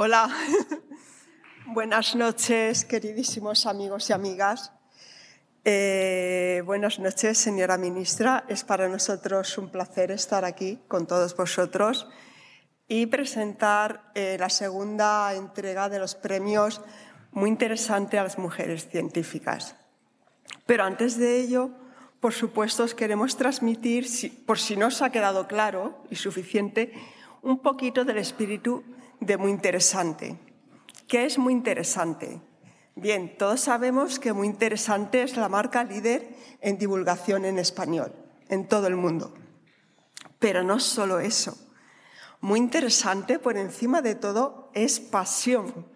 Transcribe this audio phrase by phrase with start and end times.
[0.00, 0.30] Hola,
[1.66, 4.70] buenas noches, queridísimos amigos y amigas.
[5.64, 8.44] Eh, buenas noches, señora ministra.
[8.46, 12.06] Es para nosotros un placer estar aquí con todos vosotros
[12.86, 16.80] y presentar eh, la segunda entrega de los premios
[17.32, 19.74] muy interesante a las mujeres científicas.
[20.64, 21.70] Pero antes de ello,
[22.20, 24.06] por supuesto, os queremos transmitir,
[24.46, 26.92] por si no os ha quedado claro y suficiente,
[27.42, 28.84] un poquito del espíritu
[29.20, 30.38] de muy interesante.
[31.06, 32.40] ¿Qué es muy interesante?
[32.94, 36.28] Bien, todos sabemos que muy interesante es la marca líder
[36.60, 38.12] en divulgación en español,
[38.48, 39.32] en todo el mundo.
[40.38, 41.56] Pero no solo eso.
[42.40, 45.86] Muy interesante, por encima de todo, es pasión.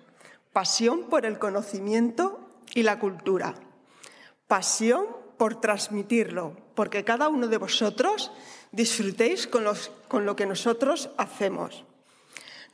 [0.52, 2.41] Pasión por el conocimiento
[2.74, 3.55] y la cultura.
[4.46, 8.33] Pasión por transmitirlo, porque cada uno de vosotros
[8.70, 9.64] disfrutéis con,
[10.08, 11.84] con lo que nosotros hacemos.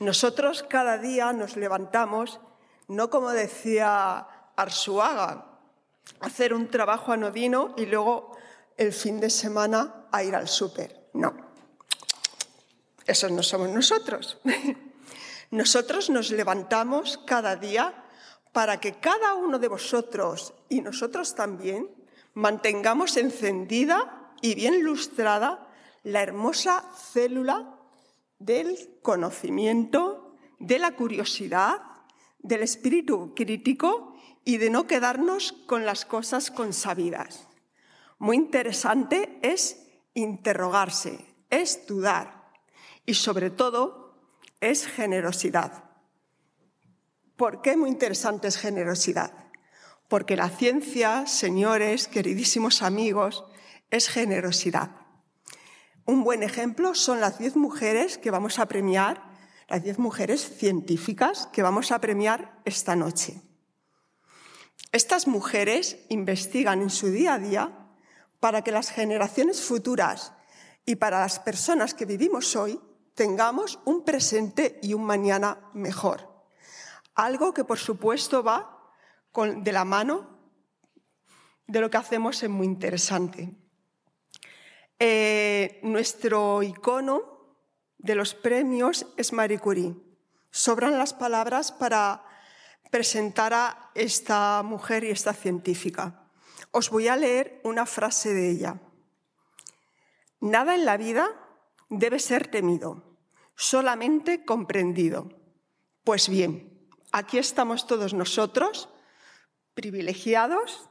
[0.00, 2.40] Nosotros cada día nos levantamos,
[2.86, 5.46] no como decía Arsuaga,
[6.20, 8.36] hacer un trabajo anodino y luego
[8.76, 11.08] el fin de semana a ir al súper.
[11.14, 11.34] No,
[13.06, 14.38] esos no somos nosotros.
[15.50, 18.04] Nosotros nos levantamos cada día
[18.52, 21.88] para que cada uno de vosotros y nosotros también
[22.34, 25.66] mantengamos encendida y bien lustrada
[26.02, 27.77] la hermosa célula
[28.38, 31.82] del conocimiento, de la curiosidad,
[32.38, 37.48] del espíritu crítico y de no quedarnos con las cosas consabidas.
[38.18, 42.52] Muy interesante es interrogarse, es dudar
[43.06, 44.14] y sobre todo
[44.60, 45.84] es generosidad.
[47.36, 49.32] ¿Por qué muy interesante es generosidad?
[50.08, 53.44] Porque la ciencia, señores, queridísimos amigos,
[53.90, 55.07] es generosidad.
[56.08, 59.22] Un buen ejemplo son las diez mujeres que vamos a premiar,
[59.68, 63.42] las diez mujeres científicas que vamos a premiar esta noche.
[64.90, 67.90] Estas mujeres investigan en su día a día
[68.40, 70.32] para que las generaciones futuras
[70.86, 72.80] y para las personas que vivimos hoy
[73.12, 76.26] tengamos un presente y un mañana mejor.
[77.16, 78.94] Algo que, por supuesto, va
[79.34, 80.38] de la mano
[81.66, 83.67] de lo que hacemos en muy interesante.
[85.00, 87.56] Eh, nuestro icono
[87.98, 89.94] de los premios es Marie Curie.
[90.50, 92.24] Sobran las palabras para
[92.90, 96.28] presentar a esta mujer y esta científica.
[96.72, 98.80] Os voy a leer una frase de ella.
[100.40, 101.28] Nada en la vida
[101.88, 103.18] debe ser temido,
[103.54, 105.28] solamente comprendido.
[106.04, 108.88] Pues bien, aquí estamos todos nosotros,
[109.74, 110.88] privilegiados,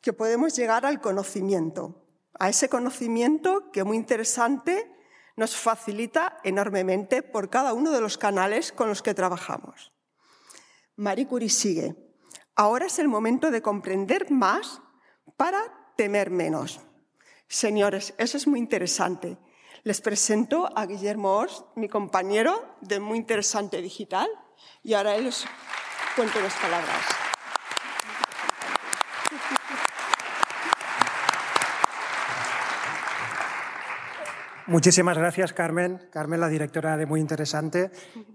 [0.00, 1.99] que podemos llegar al conocimiento,
[2.38, 4.90] a ese conocimiento que muy interesante
[5.36, 9.92] nos facilita enormemente por cada uno de los canales con los que trabajamos.
[10.96, 11.96] Marie Curie sigue.
[12.54, 14.82] Ahora es el momento de comprender más
[15.36, 16.80] para temer menos.
[17.48, 19.38] Señores, eso es muy interesante.
[19.82, 24.28] Les presento a Guillermo Ors, mi compañero de Muy Interesante Digital,
[24.82, 25.46] y ahora él os
[26.14, 27.29] cuenta unas palabras.
[34.70, 36.00] Muchísimas gracias, Carmen.
[36.12, 37.90] Carmen, la directora de Muy Interesante,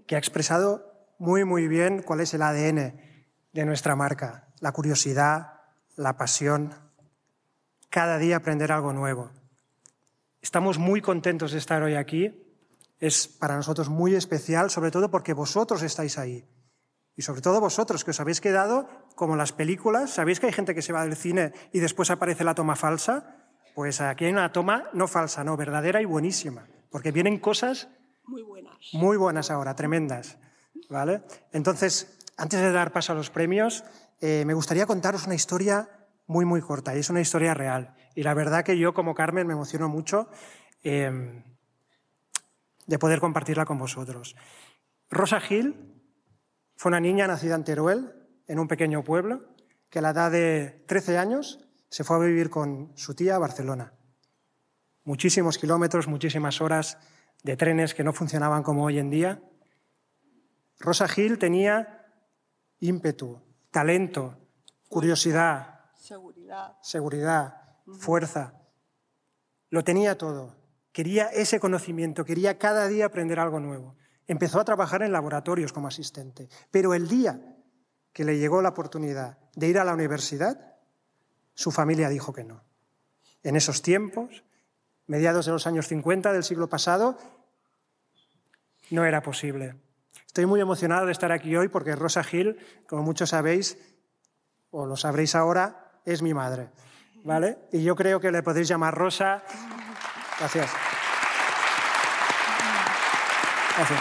[0.06, 3.00] que ha expresado muy, muy bien cuál es el ADN
[3.54, 4.46] de nuestra marca.
[4.60, 5.62] La curiosidad,
[5.96, 6.74] la pasión,
[7.88, 9.30] cada día aprender algo nuevo.
[10.42, 12.54] Estamos muy contentos de estar hoy aquí.
[13.00, 16.44] Es para nosotros muy especial, sobre todo porque vosotros estáis ahí.
[17.16, 20.10] Y sobre todo vosotros, que os habéis quedado como las películas.
[20.10, 23.45] ¿Sabéis que hay gente que se va del cine y después aparece la toma falsa?
[23.76, 27.90] Pues aquí hay una toma no falsa, no, verdadera y buenísima, porque vienen cosas
[28.24, 30.38] muy buenas, muy buenas ahora, tremendas.
[30.88, 31.20] ¿vale?
[31.52, 33.84] Entonces, antes de dar paso a los premios,
[34.22, 35.90] eh, me gustaría contaros una historia
[36.26, 37.94] muy, muy corta, y es una historia real.
[38.14, 40.30] Y la verdad que yo, como Carmen, me emociono mucho
[40.82, 41.44] em,
[42.86, 44.36] de poder compartirla con vosotros.
[45.10, 46.00] Rosa Gil
[46.76, 49.54] fue una niña nacida en Teruel, en un pequeño pueblo,
[49.90, 53.38] que a la edad de 13 años se fue a vivir con su tía a
[53.38, 53.92] Barcelona.
[55.04, 56.98] Muchísimos kilómetros, muchísimas horas
[57.42, 59.42] de trenes que no funcionaban como hoy en día.
[60.78, 62.06] Rosa Gil tenía
[62.80, 63.40] ímpetu,
[63.70, 64.36] talento,
[64.88, 67.66] curiosidad, seguridad, seguridad
[67.98, 68.54] fuerza.
[69.70, 70.56] Lo tenía todo.
[70.92, 73.96] Quería ese conocimiento, quería cada día aprender algo nuevo.
[74.26, 77.56] Empezó a trabajar en laboratorios como asistente, pero el día
[78.12, 80.75] que le llegó la oportunidad de ir a la universidad,
[81.56, 82.62] su familia dijo que no.
[83.42, 84.44] En esos tiempos,
[85.06, 87.18] mediados de los años 50 del siglo pasado,
[88.90, 89.74] no era posible.
[90.26, 93.78] Estoy muy emocionado de estar aquí hoy porque Rosa Gil, como muchos sabéis,
[94.70, 96.68] o lo sabréis ahora, es mi madre.
[97.24, 97.58] ¿Vale?
[97.72, 99.42] Y yo creo que le podéis llamar Rosa.
[100.38, 100.70] Gracias.
[103.76, 104.00] Gracias.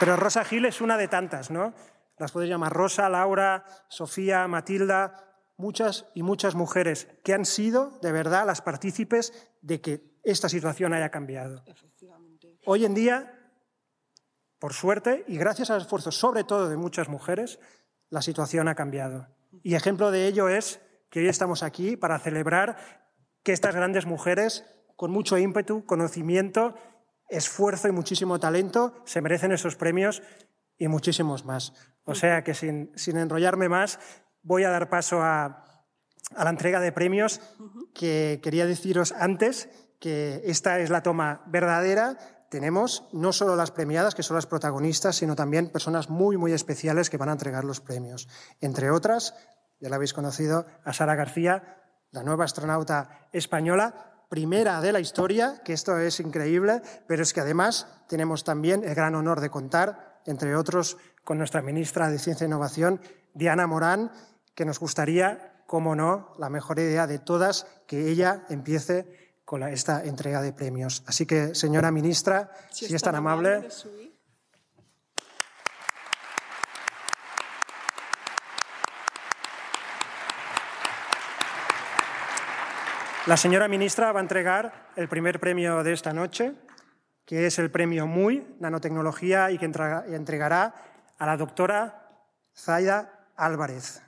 [0.00, 1.74] Pero Rosa Gil es una de tantas, ¿no?
[2.20, 8.12] Las podéis llamar Rosa, Laura, Sofía, Matilda, muchas y muchas mujeres que han sido de
[8.12, 9.32] verdad las partícipes
[9.62, 11.64] de que esta situación haya cambiado.
[12.66, 13.52] Hoy en día,
[14.58, 17.58] por suerte y gracias al esfuerzo sobre todo de muchas mujeres,
[18.10, 19.28] la situación ha cambiado.
[19.62, 22.76] Y ejemplo de ello es que hoy estamos aquí para celebrar
[23.42, 26.74] que estas grandes mujeres, con mucho ímpetu, conocimiento
[27.30, 30.22] esfuerzo y muchísimo talento, se merecen esos premios
[30.76, 31.72] y muchísimos más.
[32.10, 34.00] O sea que sin, enrollarme más,
[34.42, 35.64] voy a dar paso a,
[36.36, 37.40] la entrega de premios
[37.94, 39.68] que quería deciros antes
[40.00, 42.18] que esta es la toma verdadera.
[42.50, 47.10] Tenemos no solo las premiadas, que son las protagonistas, sino también personas muy, muy especiales
[47.10, 48.28] que van a entregar los premios.
[48.60, 49.34] Entre otras,
[49.78, 51.80] ya la habéis conocido, a Sara García,
[52.10, 57.40] la nueva astronauta española, primera de la historia, que esto es increíble, pero es que
[57.40, 62.44] además tenemos también el gran honor de contar, entre otros, con nuestra ministra de Ciencia
[62.44, 63.00] e Innovación,
[63.34, 64.12] Diana Morán,
[64.54, 70.04] que nos gustaría, como no, la mejor idea de todas, que ella empiece con esta
[70.04, 71.02] entrega de premios.
[71.06, 73.68] Así que, señora ministra, si, es tan amable
[83.26, 86.54] La señora ministra va a entregar el primer premio de esta noche,
[87.26, 90.74] que es el premio MUI, Nanotecnología, y que entregará
[91.20, 92.02] a la doctora
[92.56, 94.02] Zaida Álvarez.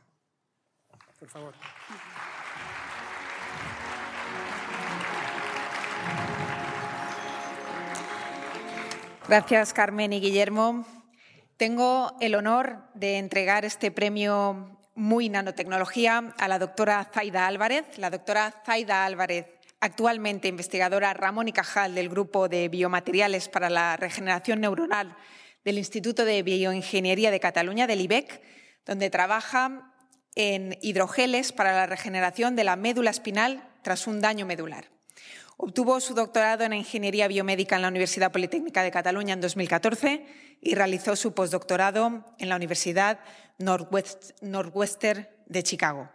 [1.20, 1.54] Por favor.
[9.28, 10.86] Gracias, Carmen y Guillermo.
[11.58, 17.98] Tengo el honor de entregar este premio muy nanotecnología a la doctora Zaida Álvarez.
[17.98, 19.46] La doctora Zaida Álvarez,
[19.80, 25.14] actualmente investigadora Ramón y Cajal del Grupo de Biomateriales para la Regeneración Neuronal
[25.64, 28.42] del Instituto de Bioingeniería de Cataluña, del IBEC,
[28.84, 29.92] donde trabaja
[30.34, 34.86] en hidrogeles para la regeneración de la médula espinal tras un daño medular.
[35.56, 40.26] Obtuvo su doctorado en Ingeniería Biomédica en la Universidad Politécnica de Cataluña en 2014
[40.60, 43.20] y realizó su postdoctorado en la Universidad
[43.58, 46.10] Northwestern de Chicago.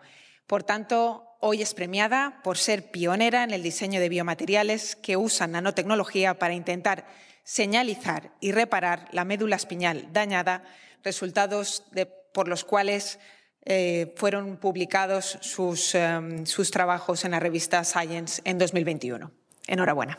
[0.48, 5.52] Por tanto, hoy es premiada por ser pionera en el diseño de biomateriales que usan
[5.52, 7.06] nanotecnología para intentar
[7.48, 10.66] señalizar y reparar la médula espinal dañada,
[11.02, 11.86] resultados
[12.34, 13.20] por los cuales
[13.64, 19.32] eh, fueron publicados sus, em, sus trabajos en la revista Science en 2021.
[19.66, 20.18] Enhorabuena.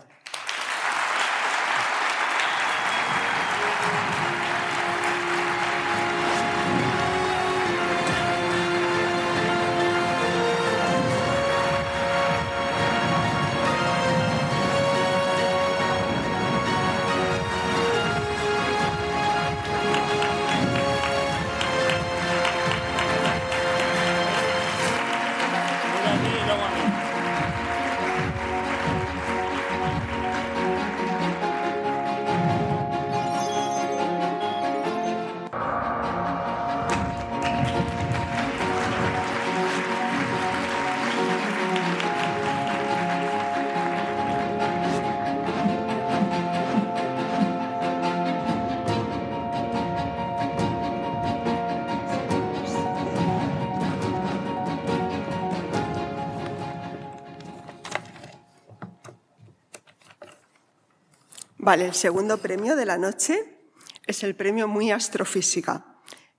[61.75, 63.61] El segundo premio de la noche
[64.07, 65.85] es el premio Muy Astrofísica.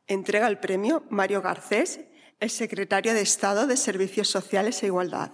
[0.08, 2.00] Entrega el premio Mario Garcés,
[2.40, 5.32] el secretario de Estado de Servicios Sociales e Igualdad,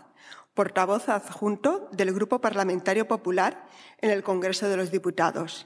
[0.54, 3.70] portavoz adjunto del Grupo Parlamentario Popular
[4.02, 5.66] en el Congreso de los Diputados.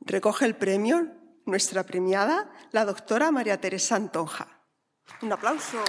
[0.00, 1.14] Recoge el premio
[1.46, 4.48] nuestra premiada, la doctora María Teresa Antonja.
[5.22, 5.82] Un aplauso.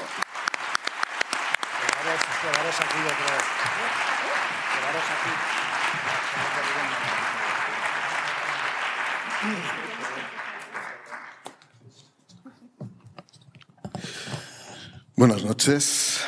[15.16, 16.22] Buenas noches.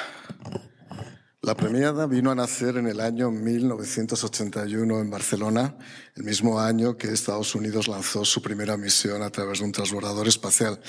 [1.42, 5.76] La premiada vino a nacer en el año 1981 en Barcelona,
[6.16, 10.28] el mismo año que Estados Unidos lanzó su primera misión a través de un transbordador
[10.28, 10.80] espacial.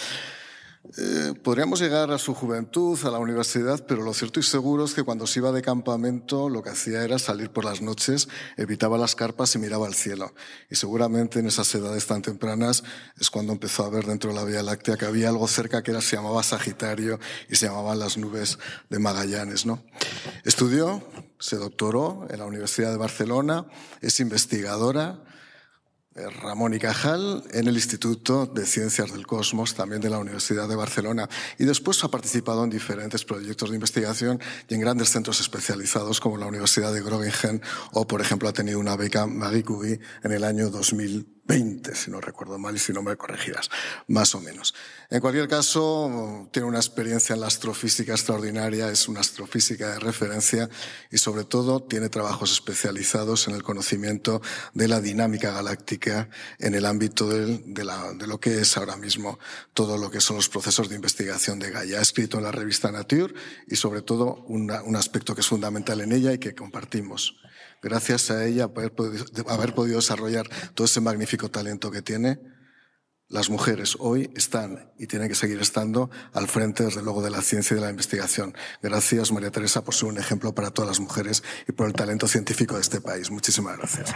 [0.97, 4.95] Eh, podríamos llegar a su juventud, a la universidad, pero lo cierto y seguro es
[4.95, 8.97] que cuando se iba de campamento lo que hacía era salir por las noches, evitaba
[8.97, 10.35] las carpas y miraba al cielo.
[10.71, 12.83] Y seguramente en esas edades tan tempranas
[13.19, 15.91] es cuando empezó a ver dentro de la Vía Láctea que había algo cerca que
[15.91, 18.59] era, se llamaba Sagitario y se llamaban las nubes
[18.89, 19.67] de Magallanes.
[19.67, 19.85] ¿no?
[20.45, 21.07] Estudió,
[21.39, 23.67] se doctoró en la Universidad de Barcelona,
[24.01, 25.23] es investigadora,
[26.15, 30.75] Ramón y Cajal en el Instituto de Ciencias del Cosmos, también de la Universidad de
[30.75, 31.29] Barcelona.
[31.57, 36.37] Y después ha participado en diferentes proyectos de investigación y en grandes centros especializados como
[36.37, 37.63] la Universidad de Groningen
[37.93, 42.11] o, por ejemplo, ha tenido una beca Marie Curie en el año 2000 20, si
[42.11, 43.71] no recuerdo mal y si no me corregirás,
[44.09, 44.75] más o menos.
[45.09, 50.69] En cualquier caso, tiene una experiencia en la astrofísica extraordinaria, es una astrofísica de referencia
[51.11, 54.41] y sobre todo tiene trabajos especializados en el conocimiento
[54.75, 56.29] de la dinámica galáctica
[56.59, 57.85] en el ámbito de,
[58.27, 59.39] lo que es ahora mismo
[59.75, 61.99] todo lo que son los procesos de investigación de Gaia.
[61.99, 63.35] Ha escrito en la revista Nature
[63.67, 67.41] y sobre todo un aspecto que es fundamental en ella y que compartimos
[67.83, 72.41] gracias a ella, haber podido, haber podido desarrollar todo ese magnífico talento que tiene,
[73.31, 77.43] las mujeres hoy están y tienen que seguir estando al frente, desde luego, de la
[77.43, 78.55] ciencia y de la investigación.
[78.83, 82.27] Gracias, María Teresa, por ser un ejemplo para todas las mujeres y por el talento
[82.27, 83.31] científico de este país.
[83.31, 84.11] Muchísimas gracias.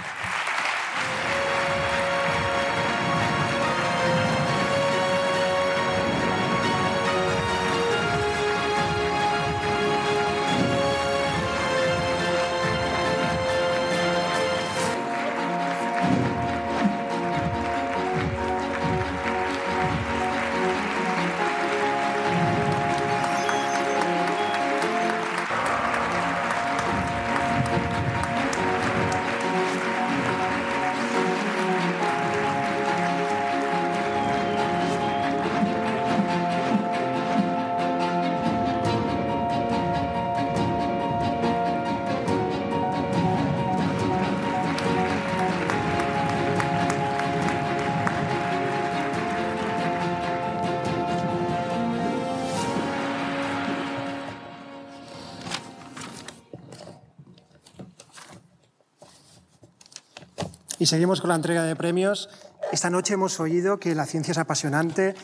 [60.85, 62.29] Y seguimos con la entrega de premios.
[62.71, 65.15] Esta noche hemos oído que la ciencia es apasionante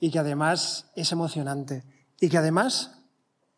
[0.00, 1.84] y que además es emocionante.
[2.22, 3.02] Y que además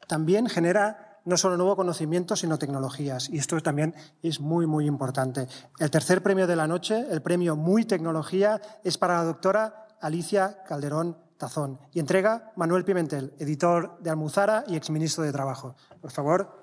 [0.09, 3.28] también genera no solo nuevo conocimiento, sino tecnologías.
[3.28, 5.47] Y esto también es muy, muy importante.
[5.78, 10.64] El tercer premio de la noche, el premio Muy Tecnología, es para la doctora Alicia
[10.67, 11.78] Calderón Tazón.
[11.93, 15.76] Y entrega Manuel Pimentel, editor de Almuzara y exministro de Trabajo.
[16.00, 16.61] Por favor.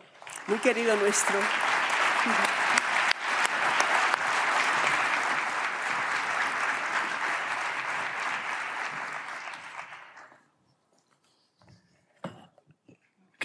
[0.50, 1.38] Muy querido nuestro.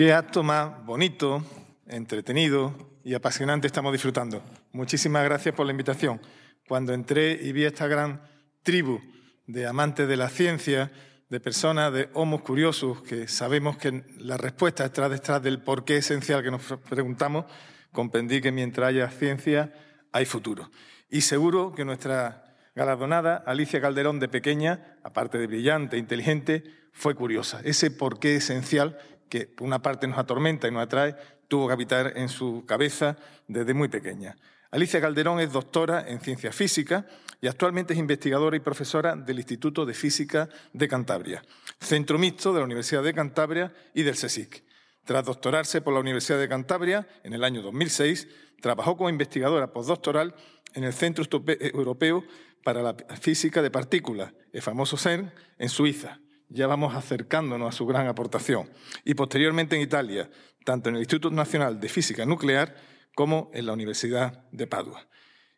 [0.00, 1.45] Qué acto más bonito,
[1.87, 4.42] entretenido y apasionante estamos disfrutando.
[4.73, 6.23] Muchísimas gracias por la invitación.
[6.66, 8.23] Cuando entré y vi esta gran
[8.62, 8.99] tribu
[9.47, 10.90] de amantes de la ciencia,
[11.28, 15.99] de personas, de homos curiosos, que sabemos que la respuesta está detrás del por qué
[15.99, 17.45] esencial que nos preguntamos,
[17.92, 19.71] comprendí que mientras haya ciencia,
[20.12, 20.71] hay futuro.
[21.11, 27.61] Y seguro que nuestra galardonada, Alicia Calderón, de pequeña, aparte de brillante, inteligente, fue curiosa.
[27.64, 28.99] Ese por qué esencial
[29.30, 31.16] que por una parte nos atormenta y nos atrae,
[31.49, 33.16] tuvo que habitar en su cabeza
[33.49, 34.37] desde muy pequeña.
[34.70, 37.06] Alicia Calderón es doctora en ciencia física
[37.40, 41.42] y actualmente es investigadora y profesora del Instituto de Física de Cantabria,
[41.80, 44.62] centro mixto de la Universidad de Cantabria y del CSIC.
[45.04, 48.28] Tras doctorarse por la Universidad de Cantabria en el año 2006,
[48.60, 50.34] trabajó como investigadora postdoctoral
[50.75, 52.22] en el Centro Europeo
[52.62, 56.20] para la Física de Partículas, el famoso CERN, en Suiza
[56.50, 58.69] ya vamos acercándonos a su gran aportación.
[59.04, 60.30] Y posteriormente en Italia,
[60.64, 62.76] tanto en el Instituto Nacional de Física Nuclear
[63.14, 65.07] como en la Universidad de Padua.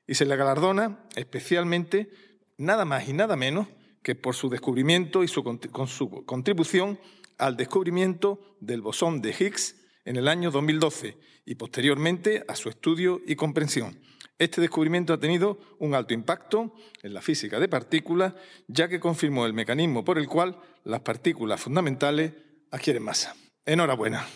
[0.06, 2.10] Y se le galardona especialmente
[2.58, 3.68] nada más y nada menos
[4.02, 5.42] que por su descubrimiento y su,
[5.86, 6.98] su contribución
[7.38, 13.20] al descubrimiento del bosón de Higgs en el año 2012 y posteriormente a su estudio
[13.26, 13.98] y comprensión.
[14.42, 18.34] Este descubrimiento ha tenido un alto impacto en la física de partículas,
[18.66, 22.32] ya que confirmó el mecanismo por el cual las partículas fundamentales
[22.72, 23.36] adquieren masa.
[23.64, 24.26] Enhorabuena.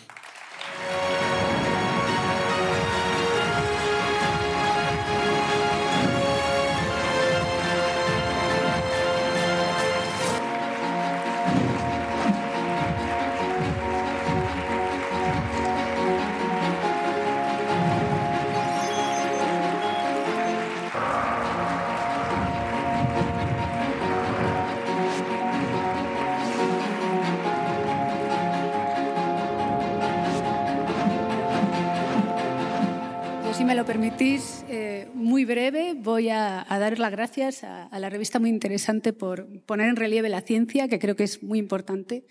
[34.19, 39.89] Eh, muy breve, voy a, dar las gracias a, la revista muy interesante por poner
[39.89, 42.25] en relieve la ciencia, que creo que es muy importante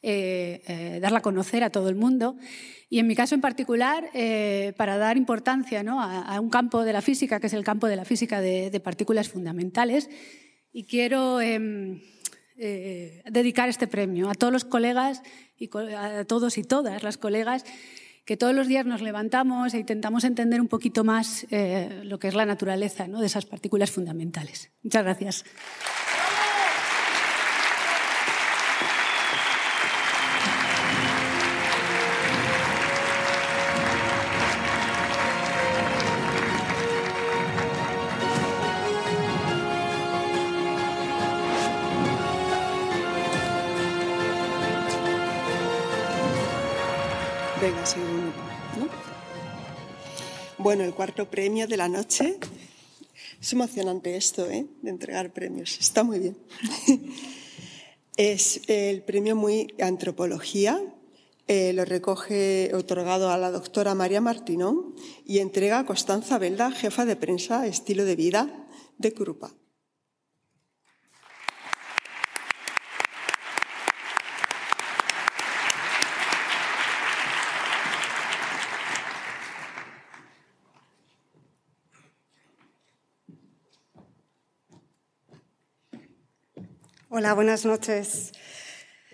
[0.00, 2.36] eh, eh, darla a conocer a todo el mundo.
[2.88, 4.08] Y en mi caso en particular,
[4.78, 8.06] para dar importancia a, un campo de la física, que es el campo de la
[8.06, 10.08] física de, partículas fundamentales.
[10.72, 12.00] Y quiero em,
[12.56, 15.22] dedicar este premio a todos los colegas
[15.58, 17.64] y a todos y todas las colegas
[18.26, 22.26] que todos los días nos levantamos e intentamos entender un poquito más eh, lo que
[22.28, 23.20] es la naturaleza ¿no?
[23.20, 24.72] de esas partículas fundamentales.
[24.82, 25.44] Muchas gracias.
[50.66, 52.40] Bueno, el cuarto premio de la noche.
[53.40, 54.66] Es emocionante esto, ¿eh?
[54.82, 55.78] De entregar premios.
[55.78, 56.36] Está muy bien.
[58.16, 60.82] es el premio muy antropología.
[61.46, 67.04] Eh, lo recoge otorgado a la doctora María Martinón y entrega a Constanza Belda, jefa
[67.04, 68.66] de prensa Estilo de Vida
[68.98, 69.54] de Curupa.
[87.18, 88.32] Hola, buenas noches.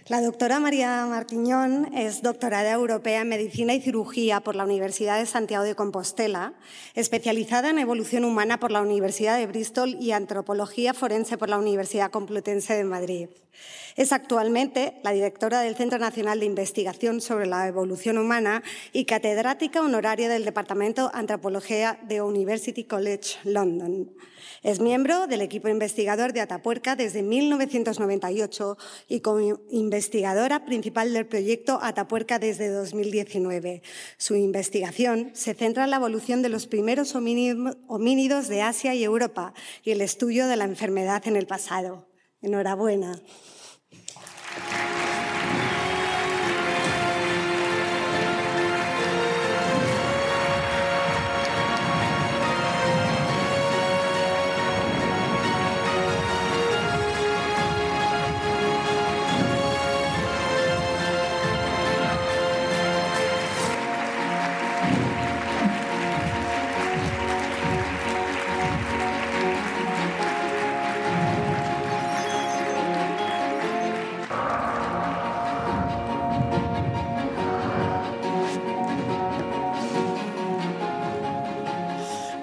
[0.08, 5.26] La doctora María Martiñón es doctorada europea en Medicina y Cirugía por la Universidad de
[5.26, 6.54] Santiago de Compostela,
[6.96, 12.10] especializada en evolución humana por la Universidad de Bristol y Antropología Forense por la Universidad
[12.10, 13.28] Complutense de Madrid.
[13.96, 18.62] Es actualmente la directora del Centro Nacional de Investigación sobre la Evolución Humana
[18.92, 24.10] y catedrática honoraria del Departamento de Antropología de University College London.
[24.62, 31.78] Es miembro del equipo investigador de Atapuerca desde 1998 y como investigadora principal del proyecto
[31.82, 33.82] Atapuerca desde 2019.
[34.16, 39.52] Su investigación se centra en la evolución de los primeros homínidos de Asia y Europa
[39.84, 42.11] y el estudio de la enfermedad en el pasado.
[42.42, 43.18] Enhorabuena.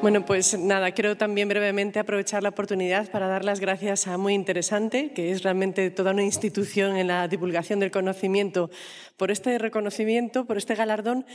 [0.01, 4.33] Bueno, pues nada, quiero también brevemente aprovechar la oportunidad para dar las gracias a Muy
[4.33, 8.69] Interesante, que es realmente toda una institución en la divulgación del conocimiento,
[9.17, 11.25] por este reconocimiento, por este galardón,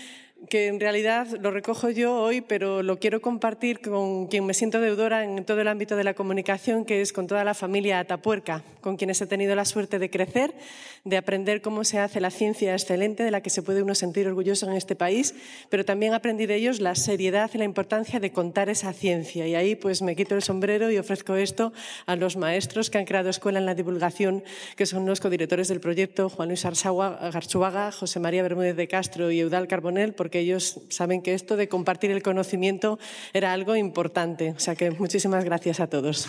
[0.48, 4.80] que en realidad lo recojo yo hoy, pero lo quiero compartir con quien me siento
[4.80, 8.62] deudora en todo el ámbito de la comunicación, que es con toda la familia Atapuerca,
[8.80, 10.54] con quienes he tenido la suerte de crecer,
[11.04, 14.26] de aprender cómo se hace la ciencia excelente, de la que se puede uno sentir
[14.26, 15.34] orgulloso en este país,
[15.68, 19.46] pero también aprendí de ellos la seriedad y la importancia de contar esa ciencia.
[19.46, 21.72] Y ahí pues me quito el sombrero y ofrezco esto
[22.06, 24.44] a los maestros que han creado escuela en la divulgación,
[24.76, 29.40] que son los codirectores del proyecto, Juan Luis Garchuaga, José María Bermúdez de Castro y
[29.40, 32.98] Eudal Carbonel, porque ellos saben que esto de compartir el conocimiento
[33.32, 34.50] era algo importante.
[34.50, 36.28] O sea que muchísimas gracias a todos.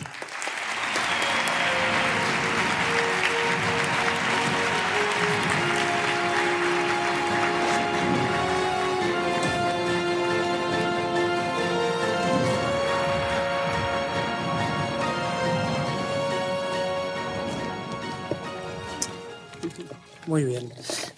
[20.27, 20.69] Muy bien.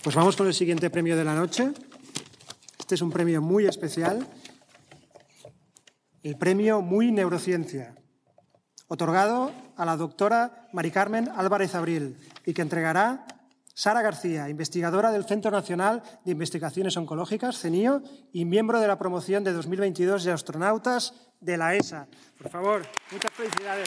[0.04, 1.72] Pues vamos con el siguiente premio de la noche.
[2.88, 4.26] Este es un premio muy especial.
[6.24, 7.96] El premio Muy Neurociencia,
[8.88, 13.28] otorgado a la doctora Mari Carmen Álvarez Abril y que entregará
[13.74, 19.44] Sara García, investigadora del Centro Nacional de Investigaciones Oncológicas, CENIO, y miembro de la promoción
[19.44, 22.08] de 2022 de astronautas de la ESA.
[22.38, 23.86] Por favor, muchas felicidades.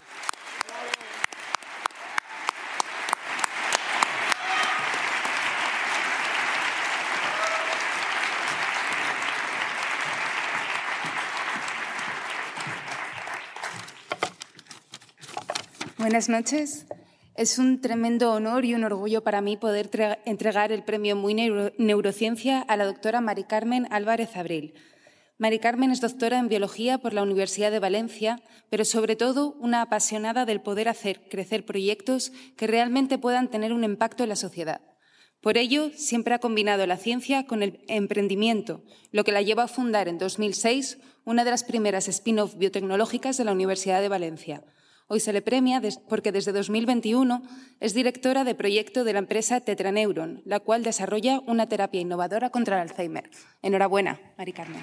[16.11, 16.87] Buenas noches.
[17.37, 22.63] Es un tremendo honor y un orgullo para mí poder entregar el premio Muy Neurociencia
[22.63, 24.75] a la doctora Mari Carmen Álvarez Abril.
[25.39, 29.83] Mari Carmen es doctora en biología por la Universidad de Valencia, pero sobre todo una
[29.83, 34.81] apasionada del poder hacer crecer proyectos que realmente puedan tener un impacto en la sociedad.
[35.41, 39.69] Por ello, siempre ha combinado la ciencia con el emprendimiento, lo que la llevó a
[39.69, 44.65] fundar en 2006 una de las primeras spin-off biotecnológicas de la Universidad de Valencia.
[45.13, 47.43] Hoy se le premia porque desde 2021
[47.81, 52.77] es directora de proyecto de la empresa Tetraneuron, la cual desarrolla una terapia innovadora contra
[52.77, 53.29] el Alzheimer.
[53.61, 54.83] Enhorabuena, Mari Carmen.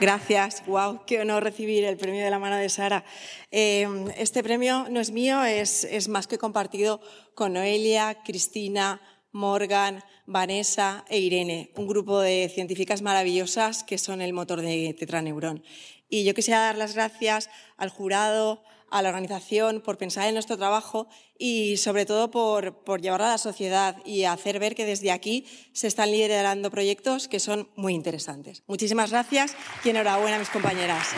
[0.00, 3.04] Gracias, wow, qué honor recibir el premio de la mano de Sara.
[3.50, 7.00] Em, este premio no es mío, es, más que compartido
[7.34, 9.00] con Noelia, Cristina,
[9.32, 15.64] Morgan, Vanessa e Irene, un grupo de científicas maravillosas que son el motor de Tetraneuron.
[16.08, 20.56] Y yo quisiera dar las gracias al jurado, a la organización por pensar en nuestro
[20.56, 25.12] trabajo y sobre todo por, por llevarlo a la sociedad y hacer ver que desde
[25.12, 28.62] aquí se están liderando proyectos que son muy interesantes.
[28.66, 31.08] Muchísimas gracias y enhorabuena a mis compañeras.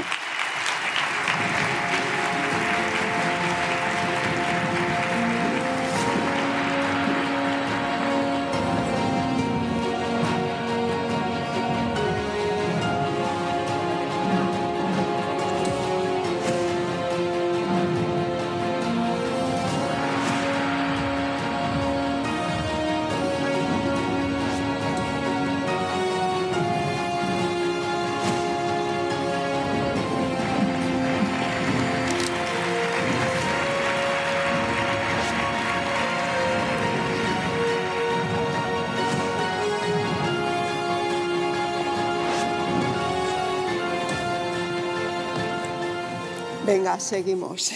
[46.71, 47.73] Venga, seguimos.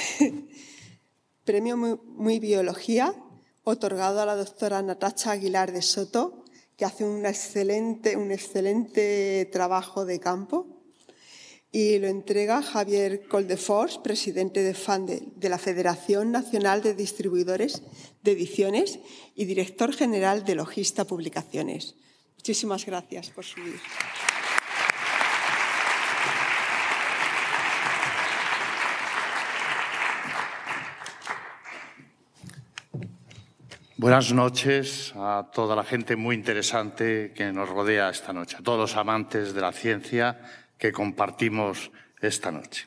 [1.45, 3.13] Premio muy, Biología,
[3.65, 6.45] otorgado a la doctora Natacha Aguilar de Soto,
[6.77, 10.85] que hace un excelente, un excelente trabajo de campo.
[11.73, 17.83] Y lo entrega Javier Coldefors, presidente de FANDE, de la Federación Nacional de Distribuidores
[18.23, 19.01] de Ediciones
[19.35, 21.97] y director general de Logista Publicaciones.
[22.37, 23.81] Muchísimas gracias por subir.
[34.05, 38.79] Buenas noches a toda la gente muy interesante que nos rodea esta noche, a todos
[38.79, 40.43] los amantes de la ciencia
[40.77, 41.91] que compartimos
[42.21, 42.87] esta noche.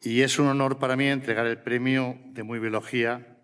[0.00, 3.38] Y es un honor para mí entregar el premio de Muy Biología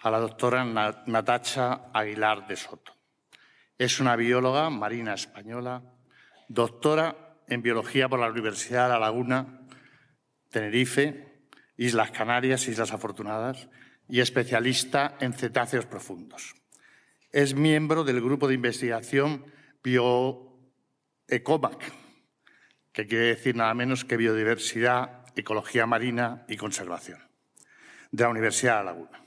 [0.00, 0.66] a la doctora
[1.06, 2.92] Natacha Aguilar de Soto.
[3.78, 5.82] Es una bióloga marina española,
[6.46, 9.62] doctora en biología por la Universidad de La Laguna,
[10.50, 11.46] Tenerife,
[11.78, 13.70] Islas Canarias, Islas Afortunadas,
[14.10, 16.54] y especialista en cetáceos profundos.
[17.30, 19.44] Es miembro del grupo de investigación
[19.84, 20.50] BioEcomac,
[22.92, 27.20] que quiere decir nada menos que biodiversidad, ecología marina y conservación,
[28.10, 29.24] de la Universidad de La Laguna,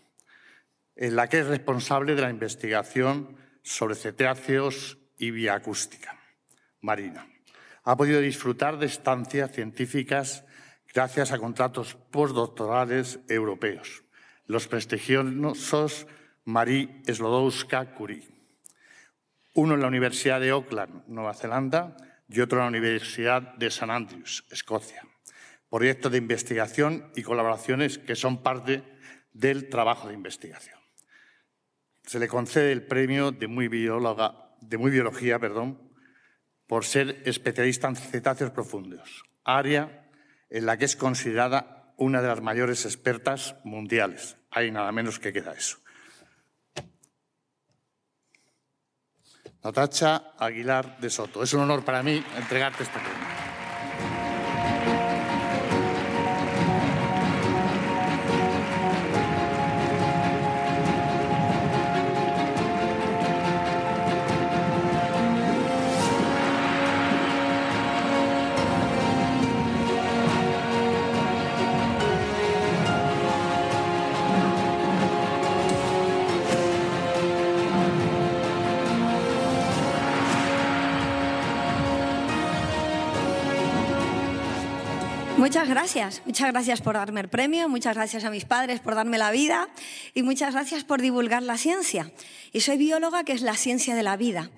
[0.98, 6.20] en la que es responsable de la investigación sobre cetáceos y bioacústica
[6.82, 7.26] marina.
[7.86, 10.44] Ha podido disfrutar de estancias científicas
[10.94, 14.04] gracias a contratos postdoctorales europeos
[14.46, 16.08] los prestigiosos
[16.46, 18.28] Marie Slodowska Curie.
[19.54, 21.96] Uno en la Universidad de Auckland, Nueva Zelanda,
[22.28, 25.04] y otro en la Universidad de St Andrews, Escocia.
[25.70, 28.84] Proyectos de investigación y colaboraciones que son parte
[29.34, 30.80] del trabajo de investigación.
[32.04, 35.80] Se le concede el premio de muy, de muy biología perdón,
[36.68, 40.10] por ser especialista en cetáceos profundos, área
[40.50, 44.38] en la que es considerada una de las mayores expertas mundiales.
[44.52, 45.78] Hay nada menos que queda eso.
[49.64, 51.42] Natacha Aguilar de Soto.
[51.42, 53.43] Es un honor para mí entregarte este premio.
[85.44, 89.18] Muchas gracias, muchas gracias por darme el premio, muchas gracias a mis padres por darme
[89.18, 89.68] la vida
[90.14, 92.14] y muchas gracias por divulgar la ciencia.
[92.54, 94.52] Y soy bióloga, que es la ciencia de la vida.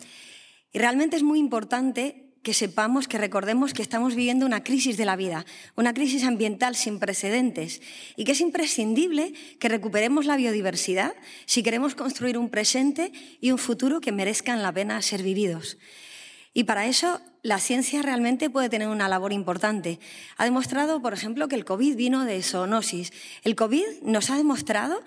[0.71, 5.05] Y realmente es muy importante que sepamos, que recordemos que estamos viviendo una crisis de
[5.05, 5.43] la vida,
[5.75, 7.81] una crisis ambiental sin precedentes
[8.15, 11.15] y que es imprescindible que recuperemos la biodiversidad
[11.47, 15.79] si queremos construir un presente y un futuro que merezcan la pena ser vividos.
[16.57, 19.99] Y para eso la ciencia realmente puede tener una labor importante.
[20.37, 23.11] Ha demostrado, por ejemplo, que el COVID vino de zoonosis.
[23.43, 25.03] El COVID nos ha demostrado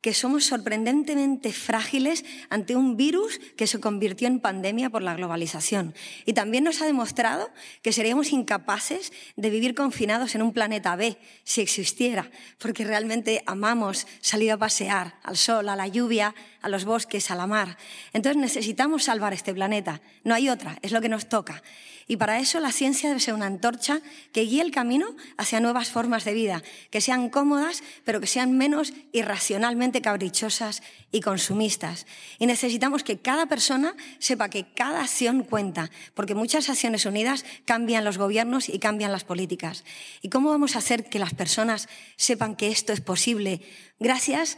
[0.00, 5.94] que somos sorprendentemente frágiles ante un virus que se convirtió en pandemia por la globalización.
[6.24, 7.50] Y también nos ha demostrado
[7.82, 14.06] que seríamos incapaces de vivir confinados en un planeta B si existiera, porque realmente amamos
[14.20, 17.76] salir a pasear al sol, a la lluvia, a los bosques, a la mar.
[18.12, 20.00] Entonces necesitamos salvar este planeta.
[20.22, 21.62] No hay otra, es lo que nos toca.
[22.08, 24.00] Y para eso la ciencia debe ser una antorcha
[24.32, 28.56] que guíe el camino hacia nuevas formas de vida, que sean cómodas, pero que sean
[28.56, 32.06] menos irracionalmente caprichosas y consumistas.
[32.38, 38.04] Y necesitamos que cada persona sepa que cada acción cuenta, porque muchas acciones unidas cambian
[38.04, 39.84] los gobiernos y cambian las políticas.
[40.22, 43.60] ¿Y cómo vamos a hacer que las personas sepan que esto es posible?
[43.98, 44.56] Gracias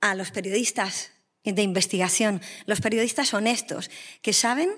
[0.00, 1.12] a los periodistas
[1.44, 3.90] de investigación, los periodistas honestos,
[4.20, 4.70] que saben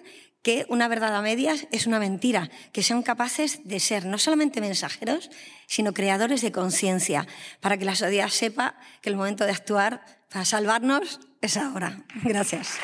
[0.44, 4.60] que una verdad a medias es una mentira, que sean capaces de ser no solamente
[4.60, 5.30] mensajeros,
[5.66, 7.26] sino creadores de conciencia,
[7.60, 12.04] para que la sociedad sepa que el momento de actuar para salvarnos es ahora.
[12.22, 12.78] Gracias.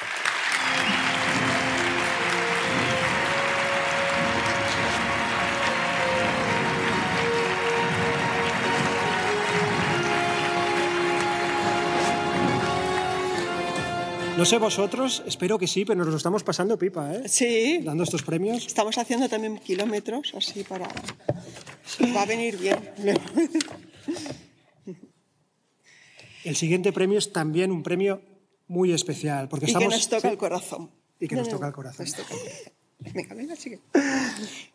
[14.40, 17.28] No sé vosotros, espero que sí, pero nos lo estamos pasando pipa, ¿eh?
[17.28, 17.82] Sí.
[17.84, 18.66] Dando estos premios.
[18.66, 20.88] Estamos haciendo también kilómetros, así para...
[22.16, 22.78] Va a venir bien.
[26.44, 28.22] El siguiente premio es también un premio
[28.66, 29.46] muy especial.
[29.46, 30.28] Porque y estamos, que nos toca ¿sí?
[30.28, 30.90] el corazón.
[31.20, 32.06] Y que nos toca el corazón.
[32.06, 32.72] Nos toca el corazón.
[33.12, 33.80] Venga, venga, sigue.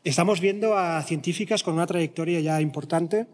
[0.04, 3.26] Estamos viendo a científicas con una trayectoria ya importante,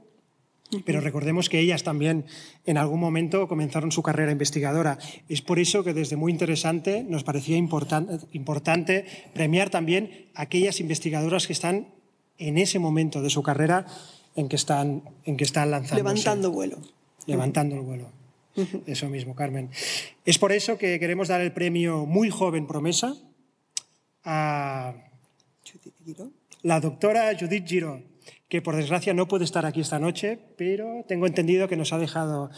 [0.85, 2.25] pero recordemos que ellas también
[2.65, 4.97] en algún momento comenzaron su carrera investigadora.
[5.29, 10.79] Es por eso que desde muy interesante nos parecía important, importante premiar también a aquellas
[10.79, 11.87] investigadoras que están
[12.37, 13.85] en ese momento de su carrera
[14.35, 15.97] en que están, en que están lanzando.
[15.97, 16.77] Levantando vuelo.
[17.25, 18.09] Levantando el vuelo.
[18.85, 19.69] Eso mismo, Carmen.
[20.25, 23.15] Es por eso que queremos dar el premio Muy Joven Promesa
[24.23, 24.93] a
[26.63, 28.01] la doctora Judith Giró,
[28.51, 31.97] que por desgracia no puede estar aquí esta noche, pero tengo entendido que nos ha
[31.97, 32.51] dejado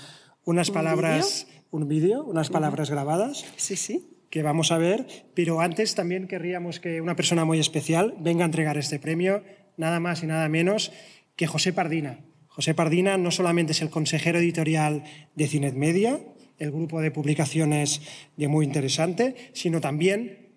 [0.43, 3.45] unas ¿Un palabras, un vídeo, unas palabras grabadas.
[3.57, 4.09] Sí, sí.
[4.31, 8.47] Que vamos a ver, pero antes también querríamos que una persona muy especial venga a
[8.47, 9.43] entregar este premio,
[9.77, 10.91] nada más y nada menos
[11.35, 12.21] que José Pardina.
[12.47, 15.03] José Pardina no solamente es el consejero editorial
[15.35, 16.19] de Cinet Media,
[16.57, 18.01] el grupo de publicaciones
[18.35, 20.55] de Muy Interesante, sino también